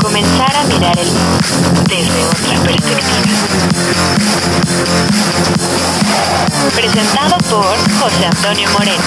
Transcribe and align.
Comenzar 0.00 0.54
a 0.56 0.64
mirar 0.64 0.98
el 0.98 1.06
mundo 1.06 1.38
desde 1.88 2.24
otra 2.24 2.62
perspectiva. 2.62 3.36
Presentado 6.74 7.36
por 7.50 7.76
José 7.98 8.26
Antonio 8.26 8.68
Moreno. 8.72 9.02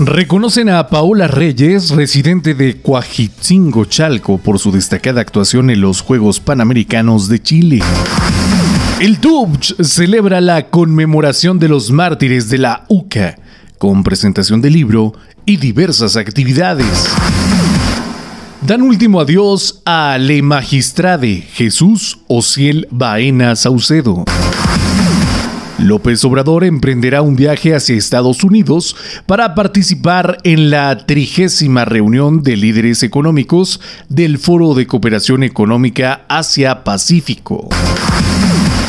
Reconocen 0.00 0.68
a 0.68 0.88
Paola 0.88 1.28
Reyes, 1.28 1.90
residente 1.90 2.54
de 2.54 2.80
Coajitzingo, 2.82 3.84
Chalco, 3.84 4.38
por 4.38 4.58
su 4.58 4.72
destacada 4.72 5.20
actuación 5.20 5.70
en 5.70 5.80
los 5.80 6.00
Juegos 6.00 6.40
Panamericanos 6.40 7.28
de 7.28 7.40
Chile. 7.40 7.82
El 9.00 9.20
TUBCH 9.20 9.82
celebra 9.82 10.40
la 10.40 10.68
conmemoración 10.70 11.58
de 11.58 11.68
los 11.68 11.90
mártires 11.90 12.48
de 12.50 12.58
la 12.58 12.84
UCA, 12.88 13.36
con 13.78 14.04
presentación 14.04 14.60
de 14.60 14.70
libro 14.70 15.12
y 15.46 15.56
diversas 15.56 16.16
actividades. 16.16 17.08
Dan 18.60 18.82
último 18.82 19.20
adiós 19.20 19.82
a 19.84 20.16
Le 20.18 20.40
Magistrade 20.42 21.42
Jesús 21.52 22.20
Ociel 22.28 22.86
Baena 22.90 23.56
Saucedo. 23.56 24.24
López 25.78 26.24
Obrador 26.24 26.62
emprenderá 26.62 27.22
un 27.22 27.34
viaje 27.34 27.74
hacia 27.74 27.96
Estados 27.96 28.44
Unidos 28.44 28.94
para 29.26 29.56
participar 29.56 30.38
en 30.44 30.70
la 30.70 31.06
trigésima 31.06 31.84
reunión 31.84 32.44
de 32.44 32.56
líderes 32.56 33.02
económicos 33.02 33.80
del 34.08 34.38
Foro 34.38 34.74
de 34.74 34.86
Cooperación 34.86 35.42
Económica 35.42 36.24
Asia-Pacífico. 36.28 37.68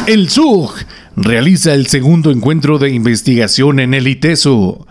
El 0.05 0.29
SUG 0.29 0.71
realiza 1.15 1.73
el 1.73 1.87
segundo 1.87 2.29
encuentro 2.29 2.77
de 2.77 2.91
investigación 2.91 3.79
en 3.79 3.95
el 3.95 4.07
ITESO. 4.07 4.85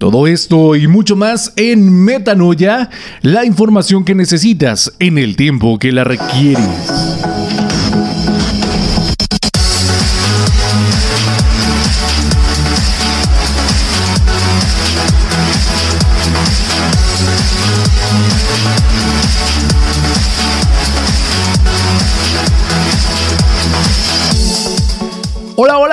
Todo 0.00 0.26
esto 0.26 0.76
y 0.76 0.88
mucho 0.88 1.14
más 1.14 1.52
en 1.56 1.92
Metanoia, 1.92 2.88
la 3.20 3.44
información 3.44 4.02
que 4.02 4.14
necesitas 4.14 4.94
en 4.98 5.18
el 5.18 5.36
tiempo 5.36 5.78
que 5.78 5.92
la 5.92 6.04
requieres. 6.04 7.59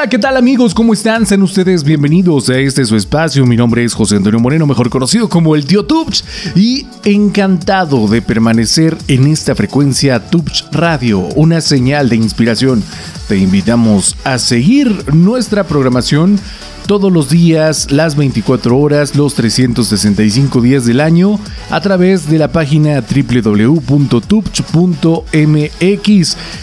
¿Qué 0.10 0.20
tal 0.20 0.38
amigos? 0.38 0.74
¿Cómo 0.74 0.94
están? 0.94 1.26
Sean 1.26 1.42
ustedes 1.42 1.84
bienvenidos 1.84 2.50
a 2.50 2.58
este 2.58 2.86
su 2.86 2.96
espacio. 2.96 3.46
Mi 3.46 3.58
nombre 3.58 3.84
es 3.84 3.94
José 3.94 4.16
Antonio 4.16 4.40
Moreno, 4.40 4.66
mejor 4.66 4.90
conocido 4.90 5.28
como 5.28 5.54
el 5.56 5.66
tío 5.66 5.86
Tubch, 5.86 6.24
y 6.56 6.88
encantado 7.04 8.08
de 8.08 8.22
permanecer 8.22 8.98
en 9.10 9.28
esta 9.28 9.54
frecuencia 9.54 10.30
Tubch 10.30 10.64
Radio, 10.72 11.20
una 11.36 11.60
señal 11.60 12.08
de 12.08 12.16
inspiración. 12.16 12.84
Te 13.28 13.38
invitamos 13.38 14.16
a 14.24 14.38
seguir 14.38 15.14
nuestra 15.14 15.66
programación 15.66 16.40
todos 16.88 17.12
los 17.12 17.30
días, 17.30 17.92
las 17.92 18.16
24 18.16 18.78
horas, 18.78 19.16
los 19.16 19.36
365 19.36 20.62
días 20.62 20.86
del 20.86 21.02
año 21.02 21.38
a 21.70 21.82
través 21.82 22.30
de 22.30 22.40
la 22.40 22.48
página 22.48 23.02
www.tupch.mx. 23.02 23.88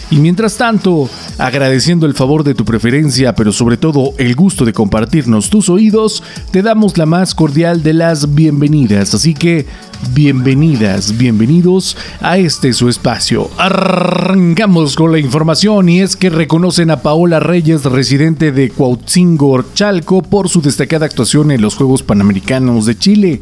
Y 0.09 0.15
mientras 0.17 0.57
tanto, 0.57 1.09
agradeciendo 1.37 2.07
el 2.07 2.15
favor 2.15 2.43
de 2.43 2.55
tu 2.55 2.65
preferencia, 2.65 3.35
pero 3.35 3.51
sobre 3.51 3.77
todo 3.77 4.13
el 4.17 4.35
gusto 4.35 4.65
de 4.65 4.73
compartirnos 4.73 5.49
tus 5.49 5.69
oídos, 5.69 6.23
te 6.51 6.63
damos 6.63 6.97
la 6.97 7.05
más 7.05 7.35
cordial 7.35 7.83
de 7.83 7.93
las 7.93 8.33
bienvenidas. 8.33 9.13
Así 9.13 9.35
que 9.35 9.67
bienvenidas, 10.13 11.17
bienvenidos 11.17 11.97
a 12.21 12.37
este 12.37 12.73
su 12.73 12.89
espacio. 12.89 13.49
Arrancamos 13.57 14.95
con 14.95 15.11
la 15.11 15.19
información 15.19 15.89
y 15.89 16.01
es 16.01 16.15
que 16.15 16.29
reconocen 16.29 16.91
a 16.91 17.01
Paola 17.01 17.39
Reyes, 17.39 17.83
residente 17.83 18.51
de 18.51 18.69
Cuautzingo, 18.69 19.63
Chalco, 19.73 20.21
por 20.21 20.49
su 20.49 20.61
destacada 20.61 21.05
actuación 21.05 21.51
en 21.51 21.61
los 21.61 21.75
Juegos 21.75 22.03
Panamericanos 22.03 22.85
de 22.85 22.97
Chile. 22.97 23.41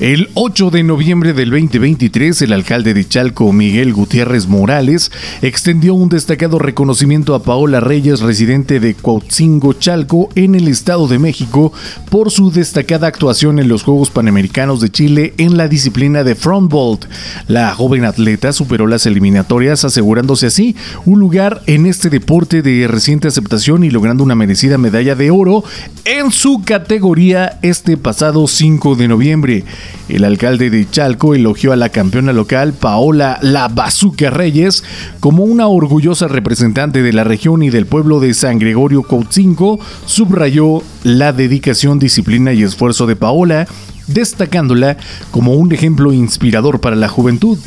El 0.00 0.30
8 0.32 0.70
de 0.70 0.82
noviembre 0.82 1.34
del 1.34 1.50
2023, 1.50 2.40
el 2.40 2.54
alcalde 2.54 2.94
de 2.94 3.06
Chalco, 3.06 3.52
Miguel 3.52 3.92
Gutiérrez 3.92 4.46
Morales, 4.46 5.12
extendió 5.42 5.92
un 5.92 6.08
destacado 6.08 6.58
reconocimiento 6.58 7.34
a 7.34 7.42
Paola 7.42 7.80
Reyes, 7.80 8.20
residente 8.20 8.80
de 8.80 8.94
Cuautzingo, 8.94 9.74
Chalco, 9.74 10.30
en 10.36 10.54
el 10.54 10.68
Estado 10.68 11.06
de 11.06 11.18
México, 11.18 11.74
por 12.08 12.30
su 12.30 12.50
destacada 12.50 13.08
actuación 13.08 13.58
en 13.58 13.68
los 13.68 13.82
Juegos 13.82 14.08
Panamericanos 14.08 14.80
de 14.80 14.88
Chile 14.88 15.34
en 15.36 15.58
la 15.58 15.68
disciplina 15.80 16.24
de 16.24 16.34
frontbolt. 16.34 17.06
La 17.48 17.74
joven 17.74 18.04
atleta 18.04 18.52
superó 18.52 18.86
las 18.86 19.06
eliminatorias, 19.06 19.82
asegurándose 19.82 20.46
así 20.46 20.76
un 21.06 21.20
lugar 21.20 21.62
en 21.66 21.86
este 21.86 22.10
deporte 22.10 22.60
de 22.60 22.86
reciente 22.86 23.28
aceptación 23.28 23.82
y 23.82 23.88
logrando 23.88 24.22
una 24.22 24.34
merecida 24.34 24.76
medalla 24.76 25.14
de 25.14 25.30
oro 25.30 25.64
en 26.04 26.32
su 26.32 26.60
categoría 26.62 27.58
este 27.62 27.96
pasado 27.96 28.46
5 28.46 28.94
de 28.94 29.08
noviembre. 29.08 29.64
El 30.10 30.24
alcalde 30.24 30.68
de 30.68 30.86
Chalco 30.90 31.34
elogió 31.34 31.72
a 31.72 31.76
la 31.76 31.88
campeona 31.88 32.34
local 32.34 32.74
Paola 32.74 33.38
La 33.40 33.68
Bazuca 33.68 34.28
Reyes 34.28 34.84
como 35.18 35.44
una 35.44 35.66
orgullosa 35.66 36.28
representante 36.28 37.00
de 37.00 37.12
la 37.14 37.24
región 37.24 37.62
y 37.62 37.70
del 37.70 37.86
pueblo 37.86 38.20
de 38.20 38.34
San 38.34 38.58
Gregorio 38.58 39.02
Coutzinco, 39.02 39.80
subrayó 40.04 40.82
la 41.04 41.32
dedicación, 41.32 41.98
disciplina 41.98 42.52
y 42.52 42.64
esfuerzo 42.64 43.06
de 43.06 43.16
Paola, 43.16 43.66
destacándola 44.12 44.96
como 45.30 45.54
un 45.54 45.72
ejemplo 45.72 46.12
inspirador 46.12 46.80
para 46.80 46.96
la 46.96 47.08
juventud 47.08 47.58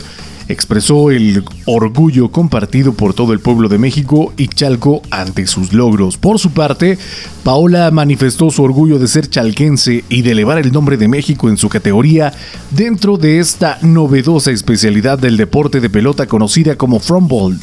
expresó 0.48 1.12
el 1.12 1.44
orgullo 1.66 2.30
compartido 2.30 2.94
por 2.94 3.14
todo 3.14 3.34
el 3.34 3.40
pueblo 3.40 3.70
de 3.70 3.78
México 3.78 4.34
y 4.38 4.48
Chalco 4.48 5.02
ante 5.09 5.48
sus 5.48 5.74
logros. 5.74 6.18
Por 6.18 6.40
su 6.40 6.52
parte, 6.52 6.98
Paola 7.44 7.90
manifestó 7.92 8.50
su 8.50 8.64
orgullo 8.64 9.00
de 9.00 9.08
ser 9.08 9.30
chalquense 9.30 10.04
y 10.09 10.22
de 10.22 10.31
elevar 10.31 10.58
el 10.59 10.72
nombre 10.72 10.98
de 10.98 11.08
México 11.08 11.50
en 11.50 11.58
su 11.58 11.70
categoría 11.70 12.34
dentro 12.72 13.18
de 13.18 13.40
esta 13.40 13.78
novedosa 13.81 14.52
especialidad 14.52 15.20
del 15.20 15.38
deporte 15.38 15.80
de 15.80 15.90
pelota 15.90 16.28
conocida 16.28 16.75
como 16.75 17.00
frontball. 17.00 17.60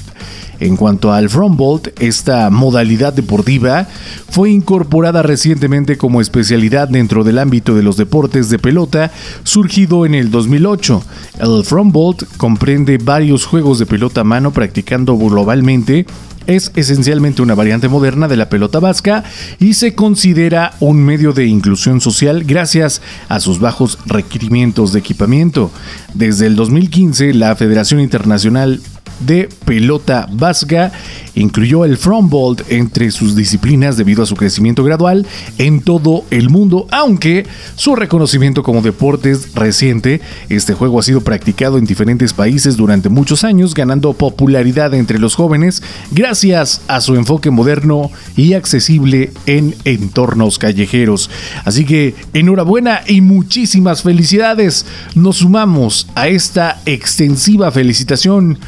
En 0.61 0.77
cuanto 0.77 1.13
al 1.13 1.31
frontbolt, 1.31 1.89
esta 2.01 2.51
modalidad 2.51 3.15
deportiva 3.15 3.89
fue 4.29 4.51
incorporada 4.51 5.23
recientemente 5.23 5.97
como 5.97 6.21
especialidad 6.21 6.89
dentro 6.89 7.25
del 7.25 7.39
ámbito 7.39 7.75
de 7.75 7.83
los 7.83 7.97
deportes 7.97 8.51
de 8.51 8.59
pelota, 8.59 9.11
surgido 9.43 10.05
en 10.05 10.15
el 10.15 10.31
2008. 10.31 11.03
El 11.41 11.65
frontbolt 11.65 12.25
comprende 12.37 12.99
varios 12.99 13.47
juegos 13.47 13.79
de 13.79 13.87
pelota 13.87 14.21
a 14.21 14.25
mano 14.25 14.51
practicando 14.53 15.17
globalmente 15.17 16.07
es 16.47 16.73
esencialmente 16.75 17.43
una 17.43 17.55
variante 17.55 17.89
moderna 17.89 18.27
de 18.27 18.37
la 18.37 18.49
pelota 18.49 18.81
vasca 18.81 19.25
y 19.59 19.75
se 19.75 19.95
considera 19.95 20.75
un 20.81 21.03
medio 21.03 21.33
de 21.33 21.47
inclusión 21.47 22.01
social 22.01 22.45
gracias 22.45 23.03
a 23.29 23.41
sus 23.41 23.61
bajos 23.61 23.99
requerimientos 24.07 24.93
de 24.93 24.99
equipamiento. 24.99 25.71
Desde 26.15 26.47
el 26.47 26.57
2015, 26.57 27.35
la 27.35 27.55
Federación 27.57 28.01
Internacional 28.01 28.81
de 29.21 29.49
pelota 29.65 30.29
vasca. 30.33 30.93
Incluyó 31.35 31.85
el 31.85 31.97
frontbolt 31.97 32.63
entre 32.71 33.11
sus 33.11 33.37
disciplinas 33.37 33.97
debido 33.97 34.23
a 34.23 34.27
su 34.27 34.35
crecimiento 34.35 34.83
gradual 34.83 35.27
en 35.59 35.81
todo 35.81 36.25
el 36.31 36.51
mundo, 36.51 36.87
aunque 36.91 37.47
su 37.77 37.95
reconocimiento 37.97 38.63
como 38.63 38.83
deporte 38.83 39.31
es 39.31 39.55
reciente. 39.55 40.21
Este 40.49 40.75
juego 40.75 40.99
ha 40.99 41.03
sido 41.03 41.21
practicado 41.21 41.79
en 41.79 41.85
diferentes 41.85 42.33
países 42.33 42.77
durante 42.77 43.09
muchos 43.09 43.45
años, 43.45 43.75
ganando 43.75 44.13
popularidad 44.13 44.93
entre 44.95 45.19
los 45.19 45.35
jóvenes 45.35 45.83
gracias 46.11 46.83
a 46.89 47.01
su 47.01 47.15
enfoque 47.15 47.51
moderno 47.51 48.11
y 48.37 48.55
accesible 48.55 49.33
en 49.47 49.75
entornos 49.85 50.59
callejeros. 50.59 51.31
Así 51.65 51.85
que 51.85 52.15
enhorabuena 52.33 53.01
y 53.07 53.21
muchísimas 53.21 54.03
felicidades. 54.03 54.87
Nos 55.15 55.39
sumamos 55.39 56.09
a 56.15 56.29
esta 56.29 56.81
extensiva 56.87 57.71
felicitación 57.71 58.59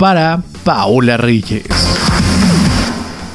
para 0.00 0.40
Paola 0.64 1.18
Reyes. 1.18 1.99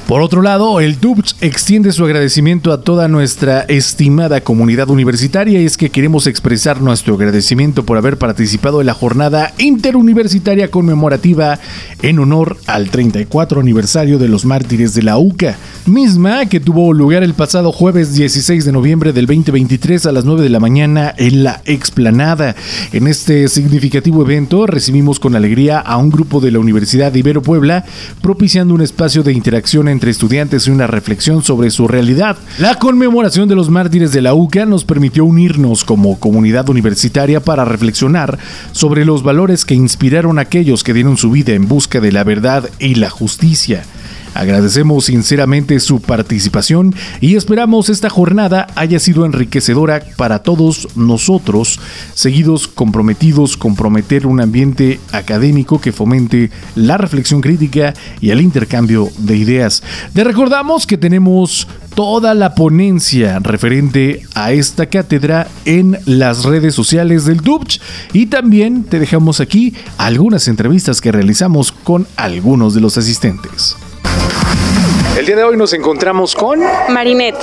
Por 0.08 0.22
otro 0.22 0.44
lado, 0.44 0.82
el 0.82 1.00
DUBCH 1.00 1.38
extiende 1.42 1.92
su 1.92 2.06
agradecimiento 2.06 2.72
a 2.72 2.82
toda 2.82 3.08
nuestra 3.08 3.62
estimada 3.62 4.42
comunidad 4.42 4.92
universitaria 4.92 5.60
y 5.60 5.66
es 5.66 5.78
que 5.78 5.90
queremos 5.90 6.28
expresar 6.28 6.80
nuestro 6.80 7.16
agradecimiento 7.16 7.88
por 7.88 7.98
haber 7.98 8.20
participado 8.20 8.82
en 8.82 8.86
la 8.86 8.94
jornada 8.94 9.52
interuniversitaria 9.58 10.70
conmemorativa 10.70 11.60
en 12.04 12.20
honor 12.20 12.58
al 12.68 12.92
34 12.92 13.60
aniversario 13.60 14.20
de 14.20 14.28
los 14.28 14.46
mártires 14.46 14.94
de 14.94 15.02
la 15.02 15.18
UCA, 15.18 15.58
misma 15.88 16.46
que 16.46 16.60
tuvo 16.60 16.94
lugar 16.94 17.24
el 17.24 17.34
pasado 17.34 17.72
jueves 17.72 18.14
16 18.14 18.64
de 18.64 18.72
noviembre 18.72 19.12
del 19.12 19.26
2023 19.26 20.06
a 20.06 20.12
las 20.12 20.24
9 20.24 20.44
de 20.44 20.50
la 20.50 20.60
mañana 20.60 21.16
en 21.18 21.44
la 21.44 21.64
explanada. 21.66 22.56
En 22.92 23.08
este 23.08 23.48
significativo 23.48 24.22
evento 24.22 24.68
recibimos 24.68 25.20
con 25.20 25.36
alegría 25.36 25.80
a 25.80 25.98
un 25.98 26.12
grupo 26.12 26.42
de 26.42 26.52
la 26.52 26.60
Universidad 26.60 27.12
de 27.12 27.20
Ibero 27.20 27.42
Puebla, 27.42 27.86
propiciando 28.22 28.76
un 28.76 28.82
espacio 28.82 29.24
de 29.24 29.34
interacción 29.34 29.95
entre 29.96 30.12
estudiantes 30.12 30.68
y 30.68 30.72
una 30.72 30.88
reflexión 30.88 31.42
sobre 31.42 31.72
su 31.72 31.88
realidad. 31.88 32.38
La 32.60 32.78
conmemoración 32.78 33.50
de 33.50 33.56
los 33.56 33.70
mártires 33.70 34.12
de 34.12 34.22
la 34.22 34.34
UCA 34.34 34.66
nos 34.66 34.84
permitió 34.86 35.26
unirnos 35.26 35.84
como 35.84 36.20
comunidad 36.20 36.70
universitaria 36.70 37.40
para 37.40 37.66
reflexionar 37.66 38.38
sobre 38.72 39.06
los 39.06 39.24
valores 39.24 39.66
que 39.66 39.74
inspiraron 39.74 40.38
a 40.38 40.44
aquellos 40.44 40.84
que 40.84 40.94
dieron 40.94 41.18
su 41.18 41.32
vida 41.32 41.54
en 41.54 41.68
busca 41.68 42.00
de 42.00 42.12
la 42.12 42.24
verdad 42.24 42.70
y 42.78 42.96
la 42.96 43.10
justicia. 43.10 43.84
Agradecemos 44.36 45.06
sinceramente 45.06 45.80
su 45.80 46.02
participación 46.02 46.94
y 47.22 47.38
esperamos 47.38 47.88
esta 47.88 48.10
jornada 48.10 48.68
haya 48.76 49.00
sido 49.00 49.26
enriquecedora 49.26 50.04
para 50.18 50.40
todos 50.40 50.90
nosotros, 50.98 51.80
seguidos 52.14 52.68
comprometidos 52.68 53.56
con 53.56 53.78
prometer 53.78 54.28
un 54.28 54.42
ambiente 54.42 55.00
académico 55.14 55.80
que 55.80 55.94
fomente 55.94 56.52
la 56.76 56.98
reflexión 56.98 57.40
crítica 57.40 57.94
y 58.20 58.32
el 58.32 58.42
intercambio 58.42 59.08
de 59.20 59.38
ideas. 59.38 59.82
Te 60.14 60.26
recordamos 60.26 60.86
que 60.86 60.98
tenemos 60.98 61.70
toda 61.96 62.34
la 62.34 62.56
ponencia 62.56 63.40
referente 63.40 64.24
a 64.36 64.52
esta 64.52 64.88
cátedra 64.88 65.48
en 65.64 65.98
las 66.06 66.44
redes 66.44 66.76
sociales 66.76 67.24
del 67.24 67.38
DUBCH 67.38 67.80
y 68.12 68.26
también 68.26 68.84
te 68.84 69.00
dejamos 69.00 69.40
aquí 69.40 69.74
algunas 69.98 70.50
entrevistas 70.50 71.00
que 71.00 71.14
realizamos 71.14 71.72
con 71.72 72.06
algunos 72.18 72.74
de 72.74 72.82
los 72.82 72.98
asistentes. 72.98 73.78
El 75.18 75.26
día 75.26 75.38
de 75.38 75.46
hoy 75.46 75.56
nos 75.56 75.72
encontramos 75.72 76.36
con 76.36 76.60
Marinette. 76.90 77.38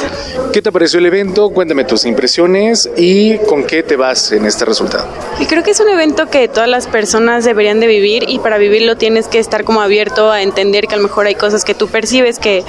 ¿Qué 0.53 0.61
te 0.61 0.71
pareció 0.71 0.99
el 0.99 1.07
evento? 1.07 1.49
Cuéntame 1.49 1.85
tus 1.85 2.05
impresiones 2.05 2.91
y 2.99 3.39
con 3.39 3.65
qué 3.65 3.83
te 3.83 3.97
vas 3.97 4.31
en 4.33 4.45
este 4.45 4.67
resultado. 4.67 5.09
Y 5.41 5.47
creo 5.47 5.63
que 5.63 5.71
es 5.71 5.81
un 5.81 5.89
evento 5.89 6.29
que 6.29 6.49
todas 6.49 6.69
las 6.69 6.87
personas 6.87 7.47
deberían 7.47 7.81
de 7.81 7.87
vivir 7.87 8.29
y 8.29 8.41
para 8.41 8.59
vivirlo 8.59 8.97
tienes 8.97 9.27
que 9.27 9.39
estar 9.39 9.65
como 9.65 9.81
abierto 9.81 10.31
a 10.31 10.43
entender 10.43 10.87
que 10.87 10.97
a 10.97 10.99
lo 10.99 11.05
mejor 11.05 11.25
hay 11.25 11.35
cosas 11.35 11.65
que 11.65 11.73
tú 11.73 11.89
percibes 11.89 12.39
que, 12.39 12.63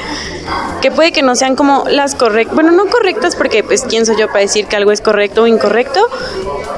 que 0.82 0.90
puede 0.90 1.12
que 1.12 1.22
no 1.22 1.36
sean 1.36 1.58
como 1.58 1.84
las 1.90 2.16
correctas, 2.16 2.56
bueno, 2.56 2.72
no 2.72 2.86
correctas 2.86 3.36
porque 3.36 3.62
pues 3.62 3.84
quién 3.84 4.06
soy 4.06 4.16
yo 4.18 4.28
para 4.28 4.40
decir 4.40 4.68
que 4.68 4.78
algo 4.78 4.94
es 4.94 5.02
correcto 5.02 5.44
o 5.44 5.48
incorrecto, 5.48 6.08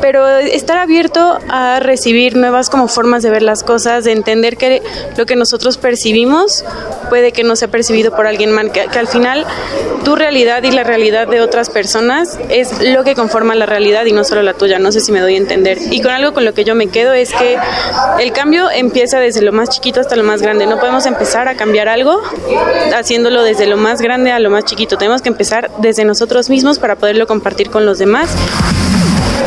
pero 0.01 0.27
estar 0.38 0.77
abierto 0.77 1.39
a 1.50 1.80
recibir 1.80 2.36
nuevas 2.36 2.69
como 2.69 2.88
formas 2.88 3.24
de 3.24 3.30
ver 3.30 3.42
las 3.42 3.63
cosas, 3.63 4.03
de 4.03 4.12
entender 4.12 4.57
que 4.57 4.81
lo 5.18 5.25
que 5.25 5.36
nosotros 5.36 5.77
percibimos 5.77 6.63
puede 7.09 7.31
que 7.31 7.44
no 7.44 7.56
sea 7.56 7.68
percibido 7.68 8.15
por 8.15 8.27
alguien 8.27 8.51
más, 8.51 8.65
que, 8.69 8.81
al 8.81 9.07
final 9.07 9.45
tu 10.03 10.15
realidad 10.15 10.63
y 10.63 10.71
la 10.71 10.83
realidad 10.83 11.27
de 11.27 11.42
otras 11.42 11.69
personas 11.69 12.38
es 12.50 12.81
lo 12.81 13.03
que 13.03 13.15
conforma 13.15 13.56
la 13.56 13.65
realidad 13.65 14.06
y 14.06 14.12
no 14.12 14.24
solo 14.24 14.42
la 14.44 14.53
tuya, 14.53 14.80
no 14.80 14.92
sé 14.92 15.00
si 15.00 15.12
me 15.12 15.19
doy 15.19 15.36
a 15.36 15.38
entender. 15.38 15.77
Y 15.92 16.01
con 16.01 16.12
algo 16.12 16.33
con 16.33 16.45
lo 16.45 16.53
que 16.53 16.63
yo 16.63 16.75
me 16.75 16.88
quedo 16.88 17.13
es 17.13 17.33
que 17.33 17.57
el 18.19 18.31
cambio 18.31 18.69
empieza 18.69 19.19
desde 19.19 19.41
lo 19.41 19.51
más 19.51 19.69
chiquito 19.69 20.00
hasta 20.00 20.15
lo 20.15 20.24
más 20.24 20.41
grande, 20.41 20.68
no 20.68 20.80
podemos 20.80 21.06
empezar 21.06 21.48
a 21.48 21.56
cambiar 21.56 21.88
algo 21.88 22.21
haciéndolo 22.95 23.44
desde 23.44 23.65
lo 23.65 23.77
más 23.77 24.01
grande 24.01 24.31
a 24.31 24.39
lo 24.39 24.50
más 24.50 24.65
chiquito, 24.65 24.98
tenemos 24.98 25.21
que 25.21 25.30
empezar 25.30 25.71
desde 25.80 26.06
nosotros 26.06 26.50
mismos 26.50 26.80
para 26.80 26.95
poderlo 26.95 27.27
compartir 27.27 27.69
con 27.69 27.86
los 27.86 27.98
demás. 27.98 28.36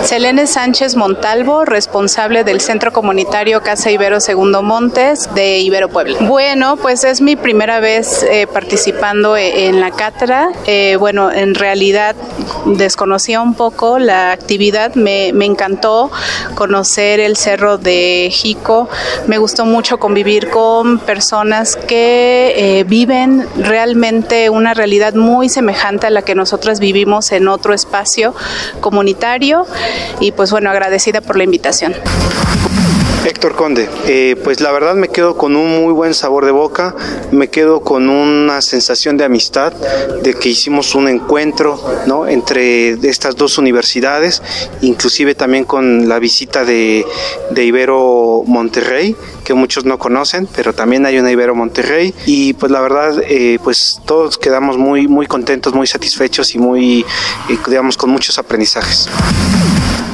Selene 0.08 0.46
Sánchez 0.46 0.96
Montalvo, 0.96 1.66
responsable 1.66 2.43
del 2.43 2.62
Centro 2.62 2.94
Comunitario 2.94 3.60
Casa 3.60 3.90
Ibero 3.90 4.20
Segundo 4.20 4.62
Montes 4.62 5.28
de 5.34 5.58
Ibero 5.58 5.90
Puebla. 5.90 6.16
Bueno, 6.20 6.78
pues 6.78 7.05
es 7.05 7.20
mi 7.20 7.37
primera 7.37 7.78
vez 7.78 8.22
eh, 8.22 8.46
participando 8.46 9.37
e, 9.37 9.66
en 9.66 9.81
la 9.81 9.90
cátedra. 9.90 10.49
Eh, 10.64 10.96
bueno, 10.99 11.31
en 11.31 11.55
realidad 11.55 12.16
desconocía 12.64 13.43
un 13.43 13.52
poco 13.52 13.99
la 13.99 14.32
actividad, 14.32 14.94
me, 14.94 15.28
encantó 15.44 16.10
conocer 16.55 17.20
el 17.20 17.37
Cerro 17.37 17.76
de 17.76 18.31
Jico, 18.32 18.88
me 19.26 19.37
gustó 19.37 19.66
mucho 19.66 19.99
convivir 19.99 20.49
con 20.49 21.00
personas 21.00 21.76
que 21.76 22.55
eh, 22.56 22.84
viven 22.84 23.46
realmente 23.58 24.49
una 24.49 24.72
realidad 24.72 25.12
muy 25.12 25.50
semejante 25.50 26.06
a 26.06 26.10
la 26.10 26.22
que 26.22 26.34
nosotras 26.34 26.81
vivimos 26.81 27.31
en 27.32 27.46
otro 27.46 27.75
espacio 27.75 28.34
comunitario 28.81 29.66
y 30.21 30.33
pues 30.33 30.50
bueno, 30.50 30.71
agradecida 30.71 31.21
por 31.21 31.37
la 31.37 31.45
invitación. 31.45 31.95
Héctor 33.25 33.56
Conde, 33.56 33.89
eh, 34.06 34.37
pues 34.43 34.61
la 34.61 34.73
verdad 34.73 34.95
me 34.95 35.09
quedo 35.09 35.37
con 35.37 35.56
un 35.56 35.83
muy 35.83 35.93
buen 35.93 36.15
sabor 36.15 36.45
de 36.45 36.50
boca, 36.50 36.95
me 37.31 37.49
quedo 37.49 37.81
con 37.81 38.09
una 38.09 38.62
sensación 38.62 39.17
de 39.17 39.25
amistad, 39.25 39.73
de 40.23 40.35
que 40.35 40.49
hicimos 40.49 40.95
un 40.95 41.09
encuentro 41.09 41.79
¿no? 42.06 42.27
entre 42.27 42.93
estas 43.09 43.37
dos 43.37 43.59
universidades, 43.59 44.43
inclusive 44.81 45.35
también 45.35 45.65
con 45.65 46.09
la 46.09 46.19
visita 46.19 46.65
de, 46.65 47.05
de 47.51 47.65
Ibero 47.65 48.44
Monterrey, 48.47 49.17
que 49.44 49.53
muchos 49.53 49.85
no 49.85 49.99
conocen, 49.99 50.49
pero 50.55 50.73
también 50.73 51.05
hay 51.05 51.19
una 51.19 51.31
Ibero 51.31 51.55
Monterrey 51.55 52.15
y 52.25 52.55
pues 52.55 52.73
la 52.73 52.81
verdad 52.81 53.21
eh, 53.29 53.59
pues 53.62 54.01
todos 54.06 54.39
quedamos 54.39 54.79
muy, 54.79 55.09
muy 55.09 55.27
contentos, 55.27 55.75
muy 55.75 55.87
satisfechos 55.87 56.55
y 56.55 56.59
muy, 56.59 57.01
eh, 57.49 57.59
digamos, 57.67 57.97
con 57.97 58.11
muchos 58.11 58.39
aprendizajes. 58.39 59.09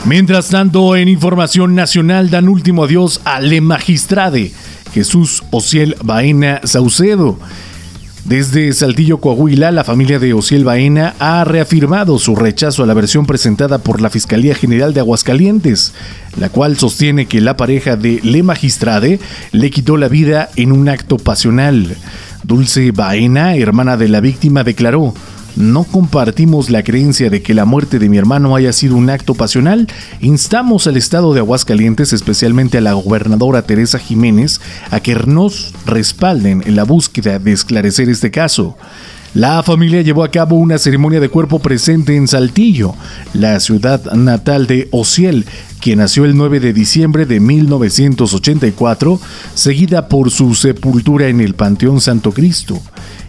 Mientras 0.07 0.51
tanto, 0.51 0.97
en 0.97 1.09
información 1.09 1.75
nacional 1.75 2.29
dan 2.29 2.51
último 2.51 2.85
adiós 2.85 3.23
a 3.25 3.41
Le 3.41 3.63
Magistrade, 3.63 4.53
Jesús 4.93 5.43
Ociel 5.51 5.97
Baena 6.05 6.61
Saucedo. 6.65 7.39
Desde 8.27 8.71
Saltillo, 8.75 9.17
Coahuila, 9.19 9.71
la 9.71 9.83
familia 9.83 10.19
de 10.19 10.35
Ociel 10.35 10.63
Baena 10.63 11.15
ha 11.21 11.43
reafirmado 11.45 12.19
su 12.19 12.37
rechazo 12.37 12.83
a 12.83 12.87
la 12.87 12.93
versión 12.93 13.25
presentada 13.25 13.79
por 13.79 14.03
la 14.03 14.11
Fiscalía 14.11 14.55
General 14.55 14.93
de 14.93 15.01
Aguascalientes, 15.01 15.95
la 16.39 16.51
cual 16.51 16.77
sostiene 16.77 17.25
que 17.25 17.41
la 17.41 17.57
pareja 17.57 17.97
de 17.97 18.21
Le 18.23 18.43
Magistrade 18.43 19.21
le 19.53 19.71
quitó 19.71 19.97
la 19.97 20.09
vida 20.09 20.51
en 20.57 20.73
un 20.73 20.91
acto 20.91 21.17
pasional. 21.17 21.97
Dulce 22.43 22.91
Baena, 22.91 23.57
hermana 23.57 23.97
de 23.97 24.09
la 24.09 24.21
víctima, 24.21 24.65
declaró, 24.65 25.15
no 25.57 25.85
compartimos 25.85 26.71
la 26.71 26.83
creencia 26.83 27.31
de 27.31 27.43
que 27.43 27.55
la 27.55 27.65
muerte 27.65 27.99
de 27.99 28.09
mi 28.09 28.19
hermano 28.19 28.57
haya 28.57 28.73
sido 28.73 28.97
un 28.97 29.11
acto 29.11 29.35
pasional. 29.35 29.89
Instamos 30.21 30.87
al 30.87 30.97
Estado 30.97 31.33
de 31.33 31.41
Aguascalientes, 31.41 32.13
especialmente 32.13 32.79
a 32.79 32.81
la 32.81 32.95
gobernadora 32.95 33.63
Teresa 33.63 33.99
Jiménez, 33.99 34.61
a 34.91 35.01
que 35.01 35.15
nos 35.15 35.73
respalden 35.87 36.63
en 36.67 36.77
la 36.77 36.85
búsqueda 36.85 37.39
de 37.39 37.53
esclarecer 37.53 38.09
este 38.09 38.31
caso. 38.31 38.77
La 39.35 39.65
familia 39.65 40.01
llevó 40.01 40.23
a 40.23 40.31
cabo 40.31 40.55
una 40.55 40.79
ceremonia 40.79 41.19
de 41.19 41.29
cuerpo 41.29 41.59
presente 41.59 42.15
en 42.15 42.29
Saltillo, 42.29 42.95
la 43.33 43.59
ciudad 43.59 44.13
natal 44.13 44.69
de 44.69 44.87
Ociel, 44.93 45.45
quien 45.81 45.99
nació 45.99 46.25
el 46.25 46.37
9 46.37 46.61
de 46.61 46.73
diciembre 46.73 47.27
de 47.27 47.41
1984, 47.41 49.21
seguida 49.57 50.07
por 50.07 50.31
su 50.31 50.55
sepultura 50.55 51.27
en 51.27 51.41
el 51.41 51.55
Panteón 51.55 52.01
Santo 52.01 52.31
Cristo. 52.31 52.81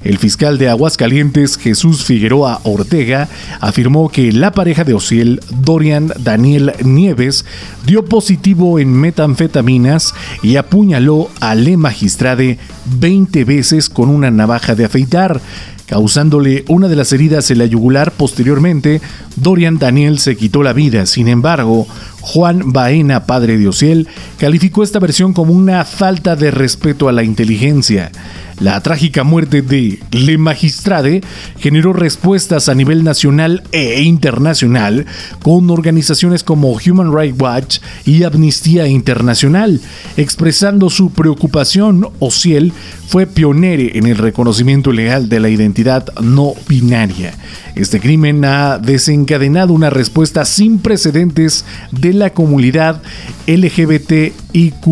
El 0.04 0.20
fiscal 0.20 0.60
de 0.60 0.70
Aguascalientes, 0.70 1.58
Jesús 1.58 2.06
Figueroa 2.06 2.62
Ortega, 2.66 3.28
afirmó 3.60 4.10
que 4.10 4.32
la 4.32 4.52
pareja 4.52 4.84
de 4.84 4.94
Ociel, 4.94 5.40
Dorian 5.50 6.14
Daniel 6.20 6.74
Nieves, 6.84 7.46
dio 7.88 8.06
positivo 8.06 8.78
en 8.78 8.94
metanfetaminas 8.94 10.14
y 10.44 10.58
apuñaló 10.58 11.32
a 11.40 11.56
Le 11.56 11.78
Magistrade 11.78 12.60
20 13.00 13.44
veces 13.46 13.90
con 13.90 14.10
una 14.10 14.30
navaja 14.30 14.76
de 14.76 14.86
afeitar 14.86 15.42
causándole 15.86 16.66
una 16.68 16.88
de 16.88 16.96
las 16.96 17.14
heridas 17.14 17.50
en 17.52 17.60
la 17.60 17.66
yugular. 17.66 18.12
Posteriormente, 18.12 19.02
Dorian 19.36 19.78
Daniel 19.78 20.20
se 20.20 20.36
quitó 20.36 20.64
la 20.64 20.74
vida. 20.74 21.06
Sin 21.06 21.28
embargo, 21.28 21.88
Juan 22.22 22.72
Baena, 22.72 23.26
padre 23.26 23.58
de 23.58 23.68
Ociel, 23.68 24.08
calificó 24.38 24.84
esta 24.84 25.00
versión 25.00 25.34
como 25.34 25.54
una 25.54 25.86
falta 25.86 26.36
de 26.36 26.52
respeto 26.52 27.08
a 27.08 27.12
la 27.12 27.24
inteligencia. 27.24 28.12
La 28.60 28.80
trágica 28.82 29.26
muerte 29.26 29.62
de 29.62 30.00
Le 30.12 30.38
Magistrade 30.38 31.22
generó 31.60 31.92
respuestas 31.92 32.70
a 32.70 32.74
nivel 32.74 33.04
nacional 33.04 33.64
e 33.74 34.02
internacional 34.04 35.06
con 35.44 35.70
organizaciones 35.70 36.42
como 36.44 36.72
Human 36.72 37.14
Rights 37.14 37.38
Watch 37.38 37.80
y 38.06 38.24
Amnistía 38.24 38.88
Internacional. 38.88 39.82
Expresando 40.16 40.90
su 40.90 41.12
preocupación, 41.12 42.08
Ociel 42.20 42.72
fue 43.08 43.28
pionero 43.28 43.66
en 43.94 44.08
el 44.08 44.18
reconocimiento 44.18 44.94
legal 44.94 45.28
de 45.28 45.42
la 45.42 45.50
identidad 45.50 46.08
no 46.22 46.54
binaria. 46.70 47.34
Este 47.76 48.00
crimen 48.00 48.46
ha 48.46 48.78
desencadenado 48.78 49.74
una 49.74 49.90
respuesta 49.90 50.46
sin 50.46 50.80
precedentes 50.80 51.66
de 51.92 52.14
la 52.14 52.30
comunidad 52.30 53.02
LGBTIQ, 53.48 54.86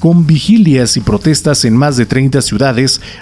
con 0.00 0.26
vigilias 0.26 0.96
y 0.96 1.00
protestas 1.00 1.64
en 1.64 1.76
más 1.76 1.96
de 1.96 2.06
30 2.06 2.42
ciudades 2.42 2.63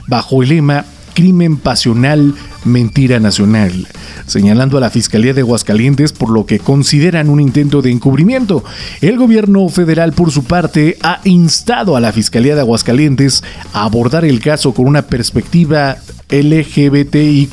bajo 0.06 0.42
el 0.42 0.50
lema 0.50 0.84
Crimen 1.14 1.56
Pasional, 1.56 2.34
Mentira 2.64 3.20
Nacional, 3.20 3.86
señalando 4.26 4.78
a 4.78 4.80
la 4.80 4.90
Fiscalía 4.90 5.34
de 5.34 5.42
Aguascalientes 5.42 6.12
por 6.12 6.30
lo 6.30 6.46
que 6.46 6.58
consideran 6.58 7.28
un 7.28 7.40
intento 7.40 7.82
de 7.82 7.90
encubrimiento. 7.90 8.64
El 9.00 9.18
gobierno 9.18 9.68
federal, 9.68 10.12
por 10.12 10.30
su 10.30 10.44
parte, 10.44 10.96
ha 11.02 11.20
instado 11.24 11.96
a 11.96 12.00
la 12.00 12.12
Fiscalía 12.12 12.54
de 12.54 12.60
Aguascalientes 12.60 13.42
a 13.72 13.84
abordar 13.84 14.24
el 14.24 14.40
caso 14.40 14.72
con 14.72 14.86
una 14.86 15.02
perspectiva 15.02 15.98
LGBTIQ, 16.32 17.52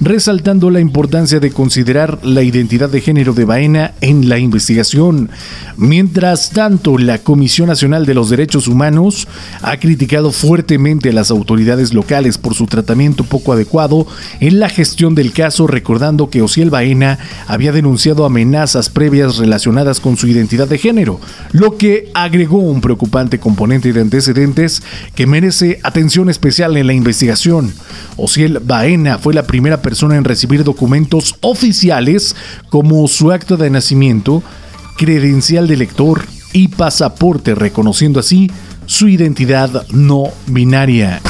resaltando 0.00 0.70
la 0.70 0.80
importancia 0.80 1.38
de 1.38 1.50
considerar 1.50 2.18
la 2.24 2.42
identidad 2.42 2.88
de 2.88 3.00
género 3.00 3.34
de 3.34 3.44
Baena 3.44 3.92
en 4.00 4.28
la 4.28 4.38
investigación. 4.38 5.30
Mientras 5.76 6.50
tanto, 6.50 6.98
la 6.98 7.18
Comisión 7.18 7.68
Nacional 7.68 8.06
de 8.06 8.14
los 8.14 8.30
Derechos 8.30 8.66
Humanos 8.66 9.28
ha 9.60 9.76
criticado 9.78 10.32
fuertemente 10.32 11.10
a 11.10 11.12
las 11.12 11.30
autoridades 11.30 11.92
locales 11.92 12.38
por 12.38 12.54
su 12.54 12.66
tratamiento 12.66 13.24
poco 13.24 13.52
adecuado 13.52 14.06
en 14.40 14.58
la 14.58 14.68
gestión 14.68 15.14
del 15.14 15.32
caso, 15.32 15.66
recordando 15.66 16.30
que 16.30 16.42
Ociel 16.42 16.70
Baena 16.70 17.18
había 17.46 17.72
denunciado 17.72 18.24
amenazas 18.24 18.88
previas 18.88 19.36
relacionadas 19.36 20.00
con 20.00 20.16
su 20.16 20.26
identidad 20.26 20.68
de 20.68 20.78
género, 20.78 21.20
lo 21.52 21.76
que 21.76 22.10
agregó 22.14 22.58
un 22.58 22.80
preocupante 22.80 23.38
componente 23.38 23.92
de 23.92 24.00
antecedentes 24.00 24.82
que 25.14 25.26
merece 25.26 25.80
atención 25.82 26.30
especial 26.30 26.76
en 26.76 26.86
la 26.86 26.94
investigación. 26.94 27.72
Ociel 28.16 28.58
Baena 28.60 29.18
fue 29.18 29.34
la 29.34 29.46
primera 29.46 29.82
persona 29.82 30.16
en 30.16 30.24
recibir 30.24 30.64
documentos 30.64 31.36
oficiales 31.40 32.36
como 32.68 33.06
su 33.08 33.32
acto 33.32 33.56
de 33.56 33.70
nacimiento, 33.70 34.42
credencial 34.96 35.66
de 35.68 35.76
lector 35.76 36.22
y 36.52 36.68
pasaporte, 36.68 37.54
reconociendo 37.54 38.20
así 38.20 38.50
su 38.86 39.08
identidad 39.08 39.86
no 39.90 40.24
binaria. 40.46 41.20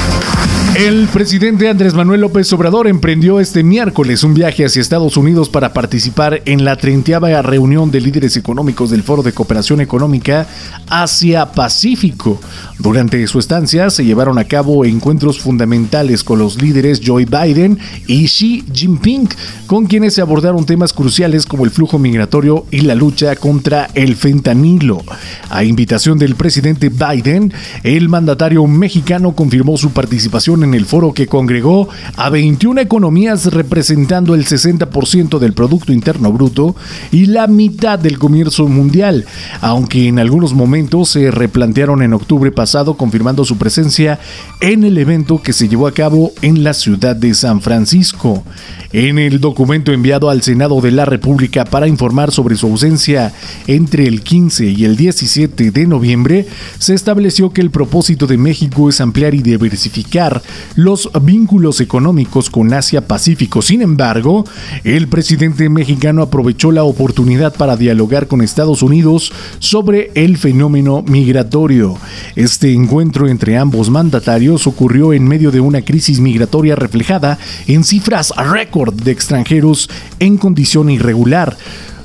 El 0.75 1.07
presidente 1.09 1.69
Andrés 1.69 1.93
Manuel 1.93 2.21
López 2.21 2.51
Obrador 2.51 2.87
emprendió 2.87 3.39
este 3.39 3.63
miércoles 3.63 4.23
un 4.23 4.33
viaje 4.33 4.65
hacia 4.65 4.81
Estados 4.81 5.17
Unidos 5.17 5.47
para 5.47 5.71
participar 5.71 6.41
en 6.45 6.65
la 6.65 6.77
30 6.77 7.43
reunión 7.43 7.91
de 7.91 8.01
líderes 8.01 8.37
económicos 8.37 8.89
del 8.89 9.03
Foro 9.03 9.21
de 9.21 9.33
Cooperación 9.33 9.81
Económica 9.81 10.47
Asia-Pacífico. 10.89 12.41
Durante 12.79 13.25
su 13.27 13.37
estancia 13.37 13.91
se 13.91 14.03
llevaron 14.03 14.39
a 14.39 14.45
cabo 14.45 14.83
encuentros 14.83 15.39
fundamentales 15.39 16.23
con 16.23 16.39
los 16.39 16.59
líderes 16.59 17.01
Joe 17.05 17.25
Biden 17.25 17.77
y 18.07 18.25
Xi 18.25 18.65
Jinping, 18.73 19.29
con 19.67 19.85
quienes 19.85 20.15
se 20.15 20.21
abordaron 20.21 20.65
temas 20.65 20.91
cruciales 20.91 21.45
como 21.45 21.65
el 21.65 21.71
flujo 21.71 21.99
migratorio 21.99 22.65
y 22.71 22.81
la 22.81 22.95
lucha 22.95 23.35
contra 23.35 23.91
el 23.93 24.15
fentanilo. 24.15 25.03
A 25.51 25.63
invitación 25.63 26.17
del 26.17 26.33
presidente 26.33 26.89
Biden, 26.89 27.53
el 27.83 28.09
mandatario 28.09 28.65
mexicano 28.65 29.33
confirmó 29.35 29.77
su 29.77 29.91
participación 29.91 30.62
en 30.63 30.73
el 30.73 30.85
foro 30.85 31.13
que 31.13 31.27
congregó 31.27 31.89
a 32.15 32.29
21 32.29 32.81
economías 32.81 33.45
representando 33.53 34.35
el 34.35 34.45
60% 34.45 35.39
del 35.39 35.53
Producto 35.53 35.91
Interno 35.91 36.31
Bruto 36.31 36.75
y 37.11 37.27
la 37.27 37.47
mitad 37.47 37.99
del 37.99 38.17
comercio 38.17 38.67
mundial, 38.67 39.25
aunque 39.61 40.07
en 40.07 40.19
algunos 40.19 40.53
momentos 40.53 41.09
se 41.09 41.31
replantearon 41.31 42.01
en 42.01 42.13
octubre 42.13 42.51
pasado 42.51 42.95
confirmando 42.95 43.45
su 43.45 43.57
presencia 43.57 44.19
en 44.61 44.83
el 44.83 44.97
evento 44.97 45.41
que 45.41 45.53
se 45.53 45.67
llevó 45.67 45.87
a 45.87 45.93
cabo 45.93 46.31
en 46.41 46.63
la 46.63 46.73
ciudad 46.73 47.15
de 47.15 47.33
San 47.33 47.61
Francisco. 47.61 48.43
En 48.91 49.17
el 49.17 49.39
documento 49.39 49.91
enviado 49.91 50.29
al 50.29 50.43
Senado 50.43 50.79
de 50.79 50.91
la 50.91 51.05
República 51.05 51.65
para 51.65 51.87
informar 51.87 52.31
sobre 52.31 52.55
su 52.55 52.67
ausencia 52.67 53.33
entre 53.65 54.07
el 54.07 54.21
15 54.21 54.65
y 54.65 54.85
el 54.85 54.95
17 54.95 55.71
de 55.71 55.87
noviembre, 55.87 56.45
se 56.77 56.93
estableció 56.93 57.51
que 57.51 57.61
el 57.61 57.71
propósito 57.71 58.27
de 58.27 58.37
México 58.37 58.89
es 58.89 59.01
ampliar 59.01 59.33
y 59.33 59.41
diversificar 59.41 60.43
los 60.75 61.09
vínculos 61.21 61.81
económicos 61.81 62.49
con 62.49 62.73
Asia-Pacífico. 62.73 63.61
Sin 63.61 63.81
embargo, 63.81 64.45
el 64.83 65.07
presidente 65.07 65.69
mexicano 65.69 66.21
aprovechó 66.21 66.71
la 66.71 66.83
oportunidad 66.83 67.55
para 67.55 67.77
dialogar 67.77 68.27
con 68.27 68.41
Estados 68.41 68.81
Unidos 68.81 69.31
sobre 69.59 70.11
el 70.15 70.37
fenómeno 70.37 71.03
migratorio. 71.07 71.97
Este 72.35 72.73
encuentro 72.73 73.27
entre 73.27 73.57
ambos 73.57 73.89
mandatarios 73.89 74.67
ocurrió 74.67 75.13
en 75.13 75.27
medio 75.27 75.51
de 75.51 75.59
una 75.59 75.81
crisis 75.81 76.19
migratoria 76.19 76.75
reflejada 76.75 77.37
en 77.67 77.83
cifras 77.83 78.33
récord 78.35 78.93
de 78.93 79.11
extranjeros 79.11 79.89
en 80.19 80.37
condición 80.37 80.89
irregular 80.89 81.57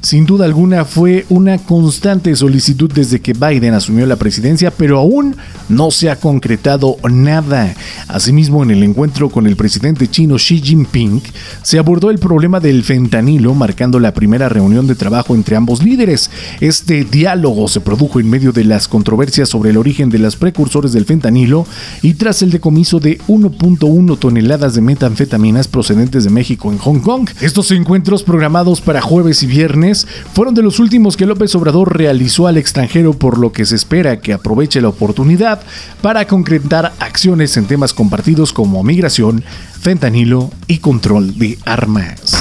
sin 0.04 0.26
duda 0.26 0.44
alguna 0.44 0.84
fue 0.84 1.26
una 1.30 1.58
constante 1.60 2.36
solicitud 2.36 2.92
desde 2.94 3.22
que 3.22 3.32
Biden 3.32 3.74
asumió 3.74 4.06
la 4.06 4.18
presidencia, 4.18 4.70
pero 4.70 5.00
aún 5.00 5.38
no 5.70 5.92
se 5.92 6.10
ha 6.10 6.18
concretado 6.18 6.98
nada. 7.10 7.74
Asimismo, 8.10 8.64
en 8.64 8.72
el 8.72 8.84
encuentro 8.84 9.30
con 9.30 9.48
el 9.48 9.56
presidente 9.56 10.10
chino 10.10 10.36
Xi 10.36 10.62
Jinping, 10.62 11.22
se 11.62 11.80
abordó 11.80 12.12
el 12.12 12.20
problema 12.20 12.60
del 12.60 12.84
fentanilo, 12.84 13.54
marcando 13.54 13.98
la 13.98 14.14
primera 14.14 14.50
reunión 14.50 14.88
de 14.88 14.96
trabajo 14.96 15.36
entre 15.36 15.56
ambos 15.56 15.82
líderes. 15.82 16.30
Este 16.60 17.06
diálogo 17.06 17.70
se 17.70 17.80
produjo 17.80 18.20
en 18.20 18.30
medio 18.30 18.52
de 18.52 18.66
las 18.66 18.90
controversias 18.90 19.48
sobre 19.48 19.70
el 19.70 19.78
origen 19.78 20.10
de 20.10 20.20
los 20.20 20.36
precursores 20.36 20.92
del 20.92 21.06
fentanilo 21.06 21.66
y 22.02 22.16
tras 22.16 22.42
el 22.42 22.52
decomiso 22.52 23.00
de 23.00 23.20
1.1 23.30 24.20
toneladas 24.20 24.76
de 24.76 24.82
metanfetaminas 24.82 25.70
procedentes 25.70 26.26
de 26.26 26.30
México 26.30 26.74
en 26.74 26.78
Hong 26.80 27.00
Kong. 27.00 27.30
Estos 27.40 27.72
encuentros 27.72 28.24
programados 28.24 28.82
para 28.82 29.02
jueves 29.02 29.44
y 29.44 29.48
viernes 29.48 29.93
fueron 30.34 30.54
de 30.54 30.64
los 30.64 30.80
últimos 30.80 31.18
que 31.18 31.26
López 31.26 31.54
Obrador 31.56 31.98
realizó 31.98 32.48
al 32.48 32.58
extranjero, 32.58 33.14
por 33.14 33.38
lo 33.38 33.52
que 33.52 33.66
se 33.66 33.76
espera 33.76 34.20
que 34.20 34.34
aproveche 34.34 34.82
la 34.82 34.90
oportunidad 34.90 35.62
para 36.02 36.28
concretar 36.28 36.94
acciones 37.00 37.56
en 37.58 37.66
temas 37.66 37.94
compartidos 37.94 38.54
como 38.54 38.84
migración, 38.84 39.44
fentanilo 39.80 40.52
y 40.68 40.80
control 40.80 41.38
de 41.38 41.58
armas. 41.66 42.36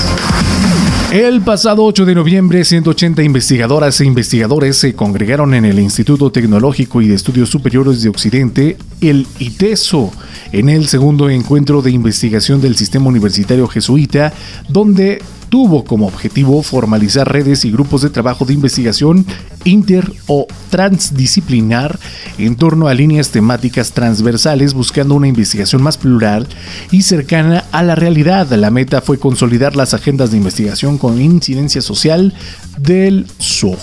El 1.13 1.43
pasado 1.43 1.85
8 1.85 2.07
de 2.07 2.15
noviembre, 2.15 2.65
180 2.65 3.23
investigadoras 3.23 4.01
e 4.01 4.07
investigadores 4.07 4.79
se 4.79 4.95
congregaron 4.95 5.53
en 5.53 5.67
el 5.67 5.79
Instituto 5.79 6.33
Tecnológico 6.33 7.03
y 7.03 7.09
de 7.09 7.15
Estudios 7.15 7.51
Superiores 7.51 8.01
de 8.01 8.09
Occidente, 8.09 8.79
el 9.03 9.27
ITESO, 9.39 10.13
en 10.53 10.69
el 10.69 10.87
segundo 10.87 11.31
encuentro 11.31 11.83
de 11.83 11.91
investigación 11.91 12.61
del 12.61 12.77
sistema 12.77 13.07
universitario 13.07 13.67
jesuita, 13.67 14.33
donde 14.69 15.21
tuvo 15.53 15.85
como 15.85 16.07
objetivo 16.07 16.63
formalizar 16.63 17.31
redes 17.31 17.67
y 17.67 17.71
grupos 17.71 18.01
de 18.01 18.09
trabajo 18.09 18.47
de 18.47 18.55
investigación 18.55 19.27
inter 19.65 20.11
o 20.27 20.47
transdisciplinar 20.71 21.99
en 22.39 22.57
torno 22.57 22.89
a 22.89 22.95
líneas 22.95 23.29
temáticas 23.29 23.93
transversales 23.93 24.73
buscando 24.73 25.15
una 25.15 25.29
investigación 25.29 25.83
más 25.83 25.99
plural 25.99 26.49
y 26.91 27.03
cercana 27.03 27.65
a 27.71 27.83
la 27.83 27.95
realidad. 27.95 28.51
La 28.53 28.71
meta 28.71 29.03
fue 29.03 29.19
consolidar 29.19 29.77
las 29.77 29.93
agendas 29.93 30.31
de 30.31 30.39
investigación 30.39 30.97
con 30.97 31.21
incidencia 31.21 31.83
social 31.83 32.33
del 32.79 33.27
SUG. 33.37 33.79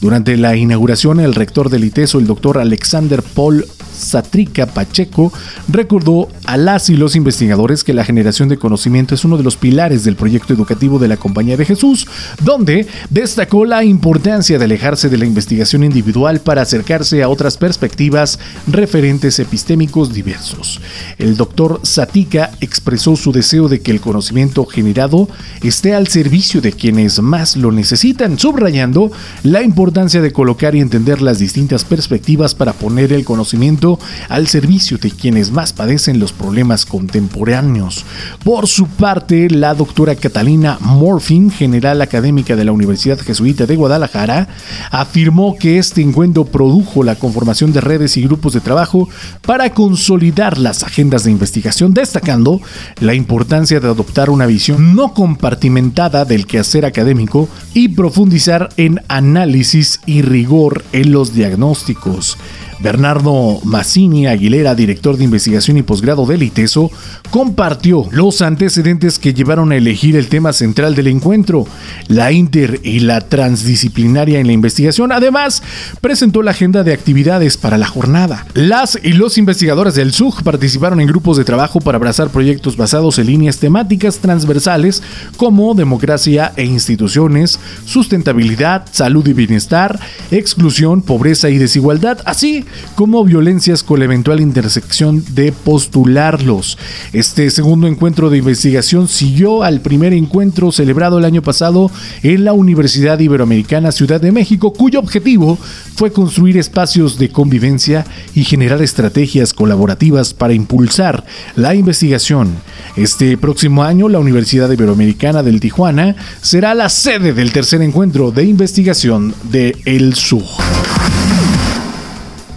Durante 0.00 0.36
la 0.36 0.54
inauguración, 0.54 1.18
el 1.18 1.34
rector 1.34 1.68
del 1.68 1.82
ITESO, 1.82 2.20
el 2.20 2.28
doctor 2.28 2.58
Alexander 2.58 3.24
Paul 3.24 3.66
Satrica 3.98 4.66
Pacheco 4.66 5.32
recordó 5.68 6.28
a 6.46 6.56
las 6.56 6.88
y 6.88 6.96
los 6.96 7.16
investigadores 7.16 7.84
que 7.84 7.92
la 7.92 8.04
generación 8.04 8.48
de 8.48 8.58
conocimiento 8.58 9.14
es 9.14 9.24
uno 9.24 9.36
de 9.36 9.42
los 9.42 9.56
pilares 9.56 10.04
del 10.04 10.16
proyecto 10.16 10.52
educativo 10.52 10.98
de 10.98 11.08
la 11.08 11.16
Compañía 11.16 11.56
de 11.56 11.64
Jesús, 11.64 12.06
donde 12.42 12.86
destacó 13.10 13.64
la 13.64 13.84
importancia 13.84 14.58
de 14.58 14.64
alejarse 14.64 15.08
de 15.08 15.18
la 15.18 15.26
investigación 15.26 15.84
individual 15.84 16.40
para 16.40 16.62
acercarse 16.62 17.22
a 17.22 17.28
otras 17.28 17.56
perspectivas 17.56 18.38
referentes 18.66 19.38
epistémicos 19.38 20.12
diversos. 20.12 20.80
El 21.18 21.36
doctor 21.36 21.80
Satica 21.82 22.50
expresó 22.60 23.16
su 23.16 23.32
deseo 23.32 23.68
de 23.68 23.80
que 23.80 23.90
el 23.90 24.00
conocimiento 24.00 24.64
generado 24.64 25.28
esté 25.62 25.94
al 25.94 26.08
servicio 26.08 26.60
de 26.60 26.72
quienes 26.72 27.20
más 27.20 27.56
lo 27.56 27.72
necesitan, 27.72 28.38
subrayando 28.38 29.10
la 29.42 29.62
importancia 29.62 30.20
de 30.20 30.32
colocar 30.32 30.74
y 30.74 30.80
entender 30.80 31.22
las 31.22 31.38
distintas 31.38 31.84
perspectivas 31.84 32.54
para 32.54 32.72
poner 32.72 33.12
el 33.12 33.24
conocimiento 33.24 33.87
al 34.28 34.48
servicio 34.48 34.98
de 34.98 35.10
quienes 35.10 35.52
más 35.52 35.72
padecen 35.72 36.18
los 36.18 36.32
problemas 36.32 36.84
contemporáneos. 36.84 38.04
Por 38.44 38.66
su 38.66 38.86
parte, 38.88 39.48
la 39.48 39.74
doctora 39.74 40.16
Catalina 40.16 40.78
Morfin, 40.80 41.50
general 41.50 42.02
académica 42.02 42.56
de 42.56 42.64
la 42.64 42.72
Universidad 42.72 43.18
Jesuita 43.18 43.66
de 43.66 43.76
Guadalajara, 43.76 44.48
afirmó 44.90 45.56
que 45.58 45.78
este 45.78 46.02
encuentro 46.02 46.44
produjo 46.44 47.02
la 47.04 47.14
conformación 47.14 47.72
de 47.72 47.80
redes 47.80 48.16
y 48.16 48.22
grupos 48.22 48.52
de 48.52 48.60
trabajo 48.60 49.08
para 49.42 49.70
consolidar 49.70 50.58
las 50.58 50.82
agendas 50.82 51.24
de 51.24 51.30
investigación, 51.30 51.94
destacando 51.94 52.60
la 53.00 53.14
importancia 53.14 53.80
de 53.80 53.88
adoptar 53.88 54.30
una 54.30 54.46
visión 54.46 54.94
no 54.94 55.14
compartimentada 55.14 56.24
del 56.24 56.46
quehacer 56.46 56.84
académico 56.84 57.48
y 57.74 57.88
profundizar 57.88 58.70
en 58.76 59.00
análisis 59.08 60.00
y 60.06 60.22
rigor 60.22 60.84
en 60.92 61.12
los 61.12 61.34
diagnósticos. 61.34 62.36
Bernardo 62.80 63.60
Massini 63.64 64.26
Aguilera, 64.26 64.74
director 64.74 65.16
de 65.16 65.24
investigación 65.24 65.76
y 65.78 65.82
posgrado 65.82 66.26
del 66.26 66.42
ITESO, 66.42 66.90
compartió 67.30 68.06
los 68.10 68.42
antecedentes 68.42 69.18
que 69.18 69.34
llevaron 69.34 69.72
a 69.72 69.76
elegir 69.76 70.16
el 70.16 70.28
tema 70.28 70.52
central 70.52 70.94
del 70.94 71.08
encuentro, 71.08 71.66
la 72.08 72.32
inter 72.32 72.80
y 72.84 73.00
la 73.00 73.20
transdisciplinaria 73.20 74.38
en 74.38 74.46
la 74.46 74.52
investigación. 74.52 75.12
Además, 75.12 75.62
presentó 76.00 76.42
la 76.42 76.52
agenda 76.52 76.84
de 76.84 76.92
actividades 76.92 77.56
para 77.56 77.78
la 77.78 77.86
jornada. 77.86 78.46
Las 78.54 78.98
y 79.02 79.12
los 79.12 79.38
investigadores 79.38 79.94
del 79.94 80.12
SUG 80.12 80.42
participaron 80.42 81.00
en 81.00 81.08
grupos 81.08 81.36
de 81.36 81.44
trabajo 81.44 81.80
para 81.80 81.96
abrazar 81.96 82.28
proyectos 82.30 82.76
basados 82.76 83.18
en 83.18 83.26
líneas 83.26 83.58
temáticas 83.58 84.18
transversales 84.18 85.02
como 85.36 85.74
democracia 85.74 86.52
e 86.56 86.64
instituciones, 86.64 87.58
sustentabilidad, 87.84 88.86
salud 88.90 89.26
y 89.26 89.32
bienestar, 89.32 89.98
exclusión, 90.30 91.02
pobreza 91.02 91.50
y 91.50 91.58
desigualdad, 91.58 92.18
así 92.24 92.64
como 92.94 93.24
violencias 93.24 93.82
con 93.82 93.98
la 93.98 94.06
eventual 94.06 94.40
intersección 94.40 95.24
de 95.34 95.52
postularlos. 95.52 96.78
Este 97.12 97.50
segundo 97.50 97.86
encuentro 97.86 98.30
de 98.30 98.38
investigación 98.38 99.08
siguió 99.08 99.62
al 99.62 99.80
primer 99.80 100.12
encuentro 100.12 100.72
celebrado 100.72 101.18
el 101.18 101.24
año 101.24 101.42
pasado 101.42 101.90
en 102.22 102.44
la 102.44 102.52
Universidad 102.52 103.18
Iberoamericana 103.18 103.92
Ciudad 103.92 104.20
de 104.20 104.32
México, 104.32 104.72
cuyo 104.72 105.00
objetivo 105.00 105.58
fue 105.96 106.12
construir 106.12 106.56
espacios 106.56 107.18
de 107.18 107.30
convivencia 107.30 108.04
y 108.34 108.44
generar 108.44 108.82
estrategias 108.82 109.52
colaborativas 109.54 110.34
para 110.34 110.54
impulsar 110.54 111.24
la 111.56 111.74
investigación. 111.74 112.56
Este 112.96 113.36
próximo 113.36 113.84
año, 113.84 114.08
la 114.08 114.18
Universidad 114.18 114.70
Iberoamericana 114.70 115.42
del 115.42 115.60
Tijuana 115.60 116.16
será 116.40 116.74
la 116.74 116.88
sede 116.88 117.32
del 117.32 117.52
tercer 117.52 117.82
encuentro 117.82 118.30
de 118.30 118.44
investigación 118.44 119.34
de 119.50 119.76
El 119.84 120.14
Sur. 120.14 120.44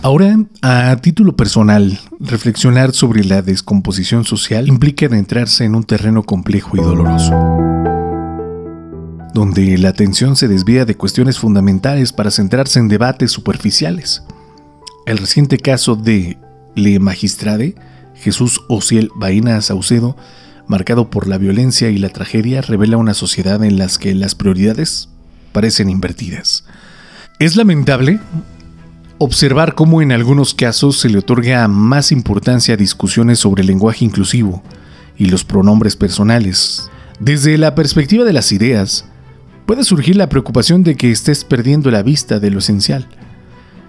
Ahora, 0.04 0.36
a 0.64 0.96
título 1.00 1.36
personal, 1.36 2.00
reflexionar 2.20 2.92
sobre 2.92 3.24
la 3.24 3.44
descomposición 3.44 4.26
social 4.26 4.68
implica 4.68 5.06
adentrarse 5.06 5.64
en 5.64 5.76
un 5.76 5.84
terreno 5.84 6.24
complejo 6.24 6.76
y 6.76 6.80
doloroso, 6.80 7.32
donde 9.36 9.78
la 9.78 9.90
atención 9.90 10.36
se 10.36 10.48
desvía 10.48 10.86
de 10.86 10.96
cuestiones 10.98 11.38
fundamentales 11.38 12.14
para 12.14 12.32
centrarse 12.32 12.80
en 12.80 12.88
debates 12.88 13.30
superficiales. 13.30 14.24
El 15.06 15.20
reciente 15.20 15.60
caso 15.60 15.96
de 15.96 16.40
Le 16.74 17.00
Magistrade, 17.00 17.76
Jesús 18.16 18.62
Ociel 18.70 19.12
Baena 19.16 19.62
Saucedo, 19.62 20.18
marcado 20.66 21.12
por 21.12 21.28
la 21.28 21.38
violencia 21.38 21.92
y 21.92 22.00
la 22.00 22.10
tragedia, 22.10 22.64
revela 22.64 22.98
una 22.98 23.14
sociedad 23.14 23.64
en 23.64 23.78
la 23.78 23.88
que 24.00 24.16
las 24.16 24.34
prioridades 24.34 25.10
parecen 25.52 25.92
invertidas. 25.92 26.66
Es 27.38 27.56
lamentable 27.56 28.20
observar 29.24 29.76
cómo 29.76 30.02
en 30.02 30.12
algunos 30.12 30.56
casos 30.56 31.00
se 31.00 31.08
le 31.08 31.20
otorga 31.20 31.68
más 31.68 32.12
importancia 32.12 32.74
a 32.74 32.78
discusiones 32.78 33.38
sobre 33.38 33.62
el 33.62 33.68
lenguaje 33.68 34.04
inclusivo 34.04 34.64
y 35.16 35.26
los 35.26 35.44
pronombres 35.44 35.96
personales. 35.96 36.90
Desde 37.20 37.60
la 37.60 37.76
perspectiva 37.76 38.26
de 38.26 38.34
las 38.34 38.52
ideas, 38.52 39.06
puede 39.68 39.84
surgir 39.84 40.16
la 40.16 40.28
preocupación 40.28 40.82
de 40.82 40.96
que 40.96 41.12
estés 41.12 41.46
perdiendo 41.46 41.92
la 41.92 42.02
vista 42.02 42.40
de 42.40 42.50
lo 42.50 42.58
esencial, 42.58 43.08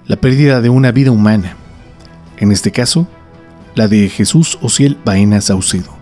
la 0.07 0.17
pérdida 0.17 0.61
de 0.61 0.69
una 0.69 0.93
vida 0.93 1.11
humana, 1.11 1.57
en 2.37 2.53
este 2.53 2.71
caso, 2.71 3.09
la 3.75 3.89
de 3.89 4.11
Jesús 4.11 4.59
Ociel 4.61 4.99
Baena 5.03 5.41
Saucedo, 5.41 5.97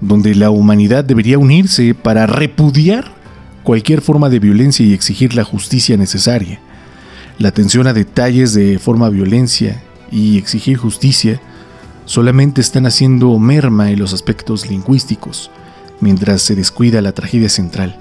donde 0.00 0.32
la 0.36 0.50
humanidad 0.50 1.02
debería 1.02 1.40
unirse 1.40 1.92
para 1.92 2.28
repudiar 2.28 3.10
cualquier 3.64 4.00
forma 4.00 4.28
de 4.28 4.38
violencia 4.38 4.86
y 4.86 4.92
exigir 4.92 5.34
la 5.34 5.42
justicia 5.42 5.96
necesaria 5.96 6.60
la 7.38 7.48
atención 7.48 7.86
a 7.86 7.92
detalles 7.92 8.54
de 8.54 8.78
forma 8.78 9.08
violencia 9.08 9.82
y 10.10 10.38
exigir 10.38 10.76
justicia 10.76 11.40
solamente 12.04 12.60
están 12.60 12.86
haciendo 12.86 13.36
merma 13.38 13.90
en 13.90 13.98
los 13.98 14.12
aspectos 14.12 14.68
lingüísticos, 14.68 15.50
mientras 16.00 16.42
se 16.42 16.54
descuida 16.54 17.02
la 17.02 17.12
tragedia 17.12 17.48
central. 17.48 17.96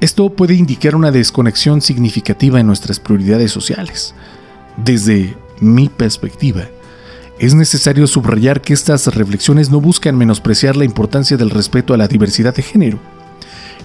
Esto 0.00 0.30
puede 0.30 0.54
indicar 0.54 0.94
una 0.94 1.10
desconexión 1.10 1.80
significativa 1.80 2.60
en 2.60 2.66
nuestras 2.66 3.00
prioridades 3.00 3.52
sociales. 3.52 4.14
Desde 4.76 5.36
mi 5.60 5.88
perspectiva, 5.88 6.68
es 7.38 7.54
necesario 7.54 8.06
subrayar 8.06 8.60
que 8.60 8.74
estas 8.74 9.06
reflexiones 9.14 9.70
no 9.70 9.80
buscan 9.80 10.16
menospreciar 10.16 10.76
la 10.76 10.84
importancia 10.84 11.36
del 11.36 11.50
respeto 11.50 11.94
a 11.94 11.96
la 11.96 12.08
diversidad 12.08 12.54
de 12.54 12.62
género 12.62 12.98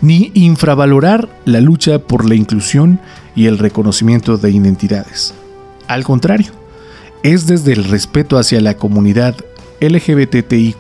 ni 0.03 0.31
infravalorar 0.33 1.29
la 1.45 1.61
lucha 1.61 1.97
por 1.97 2.27
la 2.27 2.35
inclusión 2.35 2.99
y 3.37 3.47
el 3.47 3.57
reconocimiento 3.57 4.37
de 4.37 4.51
identidades. 4.51 5.33
Al 5.87 6.03
contrario, 6.03 6.51
es 7.23 7.47
desde 7.47 7.71
el 7.71 7.85
respeto 7.85 8.37
hacia 8.37 8.59
la 8.59 8.75
comunidad 8.75 9.33
LGBTIQ 9.79 10.75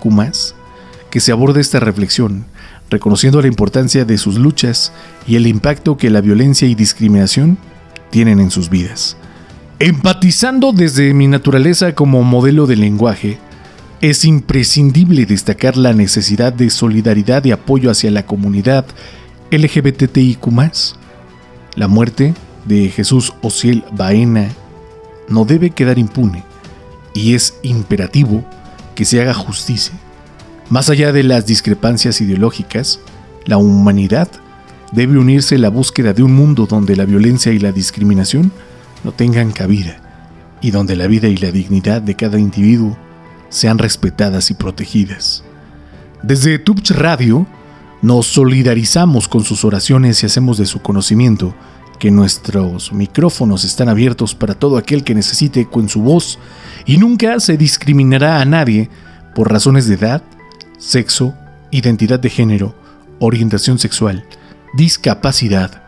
que 1.09 1.19
se 1.21 1.31
aborda 1.31 1.61
esta 1.61 1.79
reflexión, 1.79 2.45
reconociendo 2.89 3.41
la 3.41 3.47
importancia 3.47 4.03
de 4.03 4.17
sus 4.17 4.35
luchas 4.35 4.91
y 5.25 5.37
el 5.37 5.47
impacto 5.47 5.95
que 5.95 6.09
la 6.09 6.19
violencia 6.19 6.67
y 6.67 6.75
discriminación 6.75 7.57
tienen 8.09 8.41
en 8.41 8.51
sus 8.51 8.69
vidas. 8.69 9.15
Empatizando 9.79 10.73
desde 10.73 11.13
mi 11.13 11.27
naturaleza 11.27 11.95
como 11.95 12.23
modelo 12.23 12.67
de 12.67 12.75
lenguaje, 12.75 13.39
es 14.03 14.25
imprescindible 14.25 15.25
destacar 15.25 15.77
la 15.77 15.93
necesidad 15.93 16.51
de 16.51 16.69
solidaridad 16.69 17.45
y 17.45 17.51
apoyo 17.51 17.89
hacia 17.89 18.11
la 18.11 18.25
comunidad 18.25 18.85
LGBTIQ. 19.49 20.45
La 21.77 21.87
muerte 21.87 22.33
de 22.65 22.89
Jesús 22.89 23.31
Ociel 23.41 23.85
Baena 23.93 24.49
no 25.29 25.45
debe 25.45 25.69
quedar 25.69 25.97
impune 25.99 26.43
y 27.13 27.33
es 27.33 27.53
imperativo 27.63 28.43
que 28.93 29.05
se 29.05 29.21
haga 29.21 29.33
justicia. 29.33 29.93
Más 30.69 30.89
allá 30.89 31.13
de 31.13 31.23
las 31.23 31.45
discrepancias 31.45 32.19
ideológicas, 32.19 32.99
la 33.45 33.55
humanidad 33.55 34.27
debe 34.91 35.17
unirse 35.17 35.55
en 35.55 35.61
la 35.61 35.69
búsqueda 35.69 36.11
de 36.11 36.23
un 36.23 36.35
mundo 36.35 36.65
donde 36.65 36.97
la 36.97 37.05
violencia 37.05 37.53
y 37.53 37.59
la 37.59 37.71
discriminación 37.71 38.51
no 39.05 39.13
tengan 39.13 39.53
cabida 39.53 40.01
y 40.61 40.71
donde 40.71 40.97
la 40.97 41.07
vida 41.07 41.29
y 41.29 41.37
la 41.37 41.51
dignidad 41.51 42.01
de 42.01 42.15
cada 42.15 42.37
individuo 42.37 42.97
sean 43.53 43.77
respetadas 43.77 44.49
y 44.49 44.55
protegidas. 44.55 45.43
Desde 46.23 46.57
Tubch 46.57 46.89
Radio 46.91 47.45
nos 48.01 48.25
solidarizamos 48.25 49.27
con 49.27 49.43
sus 49.43 49.63
oraciones 49.63 50.23
y 50.23 50.25
hacemos 50.25 50.57
de 50.57 50.65
su 50.65 50.81
conocimiento 50.81 51.53
que 51.99 52.09
nuestros 52.09 52.91
micrófonos 52.91 53.63
están 53.63 53.89
abiertos 53.89 54.33
para 54.33 54.55
todo 54.55 54.77
aquel 54.77 55.03
que 55.03 55.13
necesite 55.13 55.61
eco 55.61 55.79
en 55.79 55.87
su 55.87 56.01
voz 56.01 56.39
y 56.85 56.97
nunca 56.97 57.39
se 57.39 57.55
discriminará 57.55 58.41
a 58.41 58.45
nadie 58.45 58.89
por 59.35 59.51
razones 59.51 59.87
de 59.87 59.95
edad, 59.95 60.23
sexo, 60.79 61.35
identidad 61.69 62.19
de 62.19 62.31
género, 62.31 62.75
orientación 63.19 63.77
sexual, 63.77 64.25
discapacidad, 64.75 65.83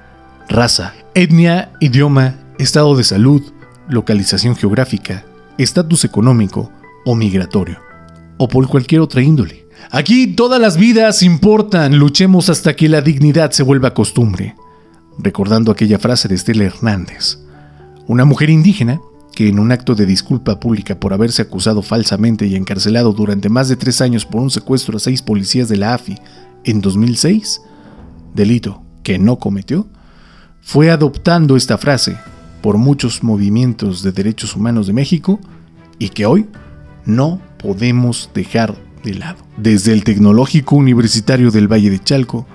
raza, 0.47 0.93
etnia, 1.15 1.71
idioma, 1.79 2.35
estado 2.59 2.95
de 2.95 3.03
salud, 3.03 3.41
localización 3.89 4.55
geográfica, 4.55 5.25
estatus 5.57 6.05
económico, 6.05 6.71
o 7.05 7.15
migratorio, 7.15 7.79
o 8.37 8.47
por 8.47 8.67
cualquier 8.67 9.01
otra 9.01 9.21
índole. 9.21 9.67
Aquí 9.91 10.27
todas 10.27 10.59
las 10.59 10.77
vidas 10.77 11.23
importan, 11.23 11.97
luchemos 11.97 12.49
hasta 12.49 12.75
que 12.75 12.89
la 12.89 13.01
dignidad 13.01 13.51
se 13.51 13.63
vuelva 13.63 13.93
costumbre. 13.93 14.55
Recordando 15.17 15.71
aquella 15.71 15.99
frase 15.99 16.27
de 16.27 16.35
Estela 16.35 16.65
Hernández, 16.65 17.37
una 18.07 18.25
mujer 18.25 18.49
indígena 18.49 18.99
que 19.33 19.49
en 19.49 19.59
un 19.59 19.71
acto 19.71 19.95
de 19.95 20.05
disculpa 20.05 20.59
pública 20.59 20.99
por 20.99 21.13
haberse 21.13 21.41
acusado 21.41 21.81
falsamente 21.81 22.47
y 22.47 22.55
encarcelado 22.55 23.11
durante 23.13 23.49
más 23.49 23.67
de 23.67 23.75
tres 23.75 24.01
años 24.01 24.25
por 24.25 24.41
un 24.41 24.49
secuestro 24.49 24.97
a 24.97 24.99
seis 24.99 25.21
policías 25.21 25.69
de 25.69 25.77
la 25.77 25.93
AFI 25.93 26.15
en 26.63 26.81
2006, 26.81 27.61
delito 28.33 28.81
que 29.03 29.19
no 29.19 29.37
cometió, 29.37 29.87
fue 30.61 30.89
adoptando 30.89 31.55
esta 31.55 31.77
frase 31.77 32.17
por 32.61 32.77
muchos 32.77 33.23
movimientos 33.23 34.01
de 34.01 34.11
derechos 34.11 34.55
humanos 34.55 34.87
de 34.87 34.93
México 34.93 35.39
y 35.99 36.09
que 36.09 36.25
hoy 36.25 36.47
no 37.05 37.41
podemos 37.57 38.29
dejar 38.33 38.75
de 39.03 39.13
lado. 39.15 39.37
Desde 39.57 39.93
el 39.93 40.03
Tecnológico 40.03 40.75
Universitario 40.75 41.51
del 41.51 41.71
Valle 41.71 41.89
de 41.89 41.99
Chalco, 41.99 42.45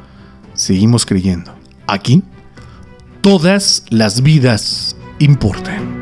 seguimos 0.54 1.06
creyendo. 1.06 1.54
Aquí, 1.86 2.22
todas 3.20 3.84
las 3.90 4.22
vidas 4.22 4.96
importan. 5.18 5.99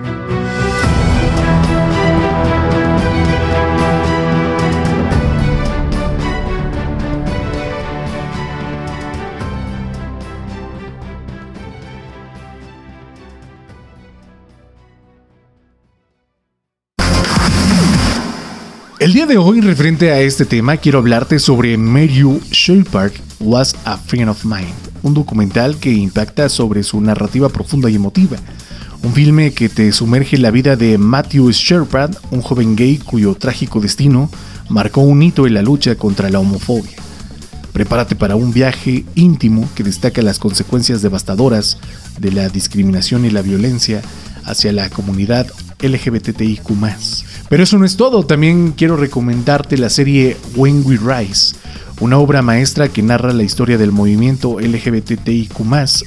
El 19.08 19.14
día 19.14 19.24
de 19.24 19.38
hoy, 19.38 19.62
referente 19.62 20.12
a 20.12 20.20
este 20.20 20.44
tema, 20.44 20.76
quiero 20.76 20.98
hablarte 20.98 21.38
sobre 21.38 21.78
Mary 21.78 22.22
Shepard 22.50 23.12
Was 23.40 23.74
a 23.86 23.96
Friend 23.96 24.28
of 24.28 24.44
Mine, 24.44 24.74
un 25.02 25.14
documental 25.14 25.78
que 25.78 25.90
impacta 25.90 26.50
sobre 26.50 26.82
su 26.82 27.00
narrativa 27.00 27.48
profunda 27.48 27.88
y 27.88 27.94
emotiva. 27.94 28.36
Un 29.02 29.14
filme 29.14 29.54
que 29.54 29.70
te 29.70 29.90
sumerge 29.92 30.36
en 30.36 30.42
la 30.42 30.50
vida 30.50 30.76
de 30.76 30.98
Matthew 30.98 31.52
Shepard, 31.52 32.16
un 32.30 32.42
joven 32.42 32.76
gay 32.76 32.98
cuyo 32.98 33.34
trágico 33.34 33.80
destino 33.80 34.30
marcó 34.68 35.00
un 35.00 35.22
hito 35.22 35.46
en 35.46 35.54
la 35.54 35.62
lucha 35.62 35.94
contra 35.94 36.28
la 36.28 36.40
homofobia. 36.40 36.98
Prepárate 37.72 38.14
para 38.14 38.36
un 38.36 38.52
viaje 38.52 39.06
íntimo 39.14 39.70
que 39.74 39.84
destaca 39.84 40.20
las 40.20 40.38
consecuencias 40.38 41.00
devastadoras 41.00 41.78
de 42.18 42.30
la 42.30 42.50
discriminación 42.50 43.24
y 43.24 43.30
la 43.30 43.40
violencia 43.40 44.02
hacia 44.44 44.70
la 44.74 44.90
comunidad 44.90 45.46
LGBTIQ. 45.80 46.62
Pero 47.48 47.62
eso 47.62 47.78
no 47.78 47.84
es 47.84 47.96
todo, 47.96 48.24
también 48.24 48.72
quiero 48.72 48.96
recomendarte 48.96 49.78
la 49.78 49.90
serie 49.90 50.36
When 50.54 50.82
We 50.84 50.98
Rise, 50.98 51.56
una 52.00 52.18
obra 52.18 52.42
maestra 52.42 52.88
que 52.88 53.02
narra 53.02 53.32
la 53.32 53.42
historia 53.42 53.78
del 53.78 53.92
movimiento 53.92 54.58
LGBTIQ 54.60 55.52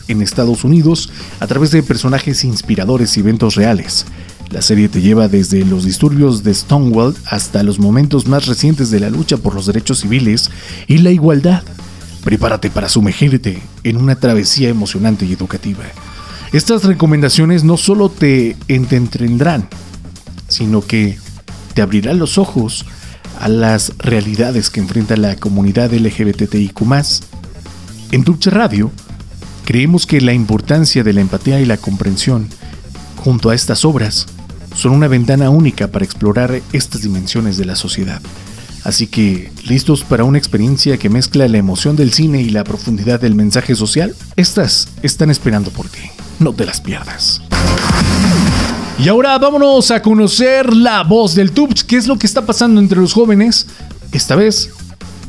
en 0.07 0.21
Estados 0.21 0.63
Unidos 0.63 1.11
a 1.39 1.47
través 1.47 1.71
de 1.71 1.83
personajes 1.83 2.43
inspiradores 2.43 3.17
y 3.17 3.21
eventos 3.21 3.55
reales. 3.55 4.05
La 4.51 4.61
serie 4.61 4.89
te 4.89 5.01
lleva 5.01 5.29
desde 5.29 5.63
los 5.63 5.85
disturbios 5.85 6.43
de 6.43 6.53
Stonewall 6.53 7.15
hasta 7.25 7.63
los 7.63 7.79
momentos 7.79 8.27
más 8.27 8.47
recientes 8.47 8.91
de 8.91 8.99
la 8.99 9.09
lucha 9.09 9.37
por 9.37 9.55
los 9.55 9.65
derechos 9.65 10.01
civiles 10.01 10.51
y 10.87 10.97
la 10.97 11.11
igualdad. 11.11 11.63
Prepárate 12.23 12.69
para 12.69 12.89
sumergirte 12.89 13.61
en 13.83 13.97
una 13.97 14.15
travesía 14.15 14.69
emocionante 14.69 15.25
y 15.25 15.33
educativa. 15.33 15.85
Estas 16.53 16.83
recomendaciones 16.83 17.63
no 17.63 17.77
solo 17.77 18.09
te 18.09 18.57
entretendrán, 18.67 19.69
sino 20.49 20.81
que 20.81 21.17
te 21.73 21.81
abrirá 21.81 22.13
los 22.13 22.37
ojos 22.37 22.85
a 23.39 23.47
las 23.47 23.93
realidades 23.99 24.69
que 24.69 24.81
enfrenta 24.81 25.15
la 25.15 25.37
comunidad 25.37 25.93
LGBTIQ. 25.93 26.81
En 28.11 28.23
Tuche 28.25 28.49
Radio, 28.49 28.91
creemos 29.63 30.05
que 30.05 30.19
la 30.19 30.33
importancia 30.33 31.05
de 31.05 31.13
la 31.13 31.21
empatía 31.21 31.61
y 31.61 31.65
la 31.65 31.77
comprensión, 31.77 32.49
junto 33.23 33.49
a 33.49 33.55
estas 33.55 33.85
obras, 33.85 34.25
son 34.75 34.91
una 34.91 35.07
ventana 35.07 35.49
única 35.49 35.87
para 35.87 36.03
explorar 36.03 36.61
estas 36.73 37.01
dimensiones 37.01 37.55
de 37.55 37.65
la 37.65 37.77
sociedad. 37.77 38.21
Así 38.83 39.07
que, 39.07 39.53
¿listos 39.65 40.03
para 40.03 40.25
una 40.25 40.37
experiencia 40.37 40.97
que 40.97 41.09
mezcla 41.09 41.47
la 41.47 41.57
emoción 41.59 41.95
del 41.95 42.11
cine 42.11 42.41
y 42.41 42.49
la 42.49 42.65
profundidad 42.65 43.21
del 43.21 43.35
mensaje 43.35 43.73
social? 43.73 44.13
Estas 44.35 44.89
están 45.01 45.29
esperando 45.29 45.71
por 45.71 45.87
ti. 45.87 46.11
No 46.41 46.53
te 46.53 46.65
las 46.65 46.81
pierdas. 46.81 47.39
Y 48.97 49.07
ahora 49.07 49.37
vámonos 49.37 49.91
a 49.91 50.01
conocer 50.01 50.75
la 50.75 51.03
voz 51.03 51.35
del 51.35 51.51
Tubs, 51.51 51.83
qué 51.83 51.97
es 51.97 52.07
lo 52.07 52.17
que 52.17 52.25
está 52.25 52.47
pasando 52.47 52.81
entre 52.81 52.99
los 52.99 53.13
jóvenes, 53.13 53.67
esta 54.11 54.35
vez 54.35 54.71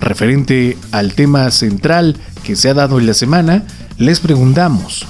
referente 0.00 0.78
al 0.90 1.12
tema 1.12 1.50
central 1.50 2.16
que 2.42 2.56
se 2.56 2.70
ha 2.70 2.74
dado 2.74 2.98
en 2.98 3.06
la 3.06 3.12
semana, 3.12 3.62
les 3.98 4.20
preguntamos, 4.20 5.04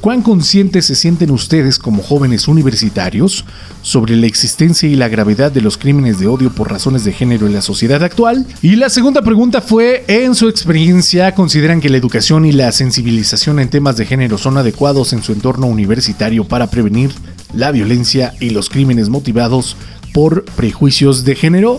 ¿cuán 0.00 0.22
conscientes 0.22 0.86
se 0.86 0.94
sienten 0.94 1.30
ustedes 1.30 1.78
como 1.78 2.02
jóvenes 2.02 2.48
universitarios 2.48 3.44
sobre 3.82 4.16
la 4.16 4.26
existencia 4.26 4.88
y 4.88 4.94
la 4.94 5.08
gravedad 5.08 5.52
de 5.52 5.60
los 5.60 5.76
crímenes 5.76 6.18
de 6.18 6.26
odio 6.26 6.50
por 6.52 6.70
razones 6.70 7.04
de 7.04 7.12
género 7.12 7.46
en 7.46 7.52
la 7.52 7.62
sociedad 7.62 8.02
actual? 8.02 8.46
Y 8.62 8.76
la 8.76 8.88
segunda 8.88 9.22
pregunta 9.22 9.60
fue, 9.60 10.04
en 10.08 10.34
su 10.34 10.48
experiencia, 10.48 11.34
¿consideran 11.34 11.80
que 11.80 11.90
la 11.90 11.98
educación 11.98 12.44
y 12.46 12.52
la 12.52 12.72
sensibilización 12.72 13.60
en 13.60 13.68
temas 13.68 13.96
de 13.96 14.06
género 14.06 14.38
son 14.38 14.58
adecuados 14.58 15.12
en 15.12 15.22
su 15.22 15.32
entorno 15.32 15.66
universitario 15.66 16.44
para 16.44 16.68
prevenir 16.68 17.10
la 17.54 17.70
violencia 17.70 18.34
y 18.40 18.50
los 18.50 18.70
crímenes 18.70 19.08
motivados 19.08 19.76
por 20.12 20.44
prejuicios 20.44 21.24
de 21.24 21.36
género? 21.36 21.78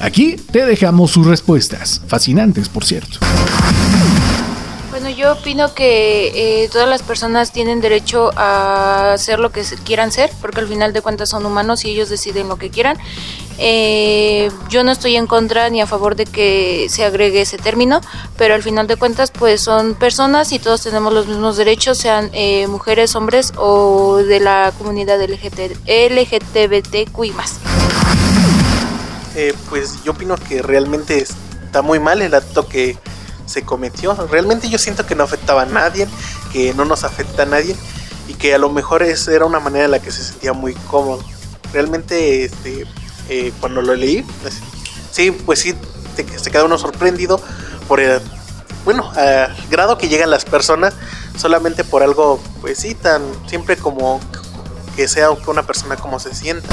Aquí 0.00 0.36
te 0.50 0.64
dejamos 0.64 1.10
sus 1.10 1.26
respuestas, 1.26 2.00
fascinantes 2.06 2.68
por 2.68 2.84
cierto. 2.84 3.18
Bueno, 5.00 5.16
yo 5.16 5.32
opino 5.32 5.72
que 5.72 6.64
eh, 6.64 6.68
todas 6.68 6.86
las 6.86 7.02
personas 7.02 7.52
tienen 7.52 7.80
derecho 7.80 8.32
a 8.36 9.14
hacer 9.14 9.38
lo 9.38 9.50
que 9.50 9.62
quieran 9.82 10.12
ser, 10.12 10.30
porque 10.42 10.60
al 10.60 10.68
final 10.68 10.92
de 10.92 11.00
cuentas 11.00 11.30
son 11.30 11.46
humanos 11.46 11.86
y 11.86 11.90
ellos 11.92 12.10
deciden 12.10 12.48
lo 12.48 12.56
que 12.56 12.68
quieran. 12.68 12.98
Eh, 13.56 14.50
yo 14.68 14.84
no 14.84 14.92
estoy 14.92 15.16
en 15.16 15.26
contra 15.26 15.70
ni 15.70 15.80
a 15.80 15.86
favor 15.86 16.16
de 16.16 16.26
que 16.26 16.88
se 16.90 17.02
agregue 17.06 17.40
ese 17.40 17.56
término, 17.56 18.02
pero 18.36 18.52
al 18.52 18.62
final 18.62 18.86
de 18.88 18.96
cuentas 18.96 19.30
pues 19.30 19.62
son 19.62 19.94
personas 19.94 20.52
y 20.52 20.58
todos 20.58 20.82
tenemos 20.82 21.14
los 21.14 21.26
mismos 21.26 21.56
derechos, 21.56 21.96
sean 21.96 22.28
eh, 22.34 22.66
mujeres, 22.66 23.16
hombres 23.16 23.54
o 23.56 24.18
de 24.18 24.38
la 24.38 24.70
comunidad 24.76 25.18
LGBT, 25.18 25.78
LGTBTQI 25.86 27.32
eh, 29.34 29.54
pues 29.70 30.04
yo 30.04 30.12
opino 30.12 30.36
que 30.36 30.60
realmente 30.60 31.16
está 31.16 31.80
muy 31.80 31.98
mal 31.98 32.20
el 32.20 32.34
acto 32.34 32.68
que 32.68 32.98
se 33.50 33.62
cometió. 33.62 34.14
Realmente 34.30 34.68
yo 34.68 34.78
siento 34.78 35.04
que 35.06 35.14
no 35.14 35.24
afectaba 35.24 35.62
a 35.62 35.66
nadie, 35.66 36.06
que 36.52 36.72
no 36.74 36.84
nos 36.84 37.04
afecta 37.04 37.42
a 37.42 37.46
nadie 37.46 37.76
y 38.28 38.34
que 38.34 38.54
a 38.54 38.58
lo 38.58 38.70
mejor 38.70 39.02
es, 39.02 39.26
era 39.26 39.44
una 39.44 39.58
manera 39.60 39.86
en 39.86 39.90
la 39.90 39.98
que 39.98 40.12
se 40.12 40.22
sentía 40.22 40.52
muy 40.52 40.74
cómodo. 40.74 41.22
Realmente 41.72 42.44
este, 42.44 42.86
eh, 43.28 43.52
cuando 43.60 43.82
lo 43.82 43.94
leí, 43.94 44.22
pues, 44.42 44.60
sí, 45.10 45.32
pues 45.32 45.58
sí, 45.58 45.74
se 46.36 46.50
queda 46.50 46.64
uno 46.64 46.78
sorprendido 46.78 47.40
por 47.88 48.00
el, 48.00 48.20
bueno, 48.84 49.10
al 49.16 49.56
grado 49.68 49.98
que 49.98 50.08
llegan 50.08 50.30
las 50.30 50.44
personas 50.44 50.94
solamente 51.36 51.82
por 51.82 52.02
algo, 52.02 52.40
pues 52.60 52.78
sí, 52.78 52.94
tan 52.94 53.22
siempre 53.48 53.76
como 53.76 54.20
que 55.00 55.08
sea 55.08 55.30
una 55.46 55.62
persona 55.62 55.96
como 55.96 56.20
se 56.20 56.34
sienta. 56.34 56.68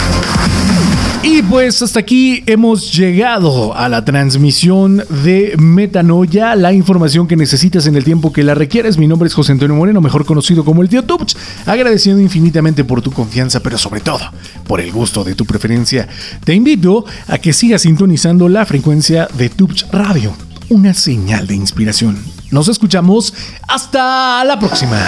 Y 1.23 1.41
pues 1.43 1.81
hasta 1.81 2.01
aquí 2.01 2.43
hemos 2.45 2.91
llegado 2.91 3.73
a 3.73 3.87
la 3.87 4.03
transmisión 4.03 5.01
de 5.23 5.55
Metanoia, 5.57 6.53
la 6.57 6.73
información 6.73 7.25
que 7.25 7.37
necesitas 7.37 7.87
en 7.87 7.95
el 7.95 8.03
tiempo 8.03 8.33
que 8.33 8.43
la 8.43 8.53
requieres. 8.53 8.97
Mi 8.97 9.07
nombre 9.07 9.27
es 9.27 9.33
José 9.33 9.53
Antonio 9.53 9.77
Moreno, 9.77 10.01
mejor 10.01 10.25
conocido 10.25 10.65
como 10.65 10.81
el 10.81 10.89
tío 10.89 11.05
Tuch, 11.05 11.37
agradeciendo 11.65 12.21
infinitamente 12.21 12.83
por 12.83 13.01
tu 13.01 13.13
confianza, 13.13 13.61
pero 13.61 13.77
sobre 13.77 14.01
todo 14.01 14.29
por 14.67 14.81
el 14.81 14.91
gusto 14.91 15.23
de 15.23 15.33
tu 15.33 15.45
preferencia. 15.45 16.09
Te 16.43 16.53
invito 16.53 17.05
a 17.29 17.37
que 17.37 17.53
sigas 17.53 17.83
sintonizando 17.83 18.49
la 18.49 18.65
frecuencia 18.65 19.29
de 19.37 19.47
Tuch 19.47 19.85
Radio, 19.93 20.35
una 20.67 20.93
señal 20.93 21.47
de 21.47 21.55
inspiración. 21.55 22.21
Nos 22.51 22.67
escuchamos 22.67 23.33
hasta 23.69 24.43
la 24.43 24.59
próxima. 24.59 24.99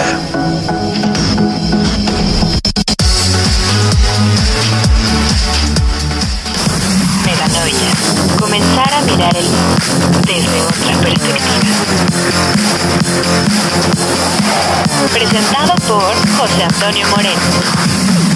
Mirar 9.20 9.36
el 9.36 9.44
mundo 9.44 10.20
desde 10.26 10.62
otra 10.62 10.98
perspectiva. 11.02 11.60
Presentado 15.12 15.74
por 15.86 16.14
José 16.38 16.64
Antonio 16.64 17.06
Moreno. 17.08 18.29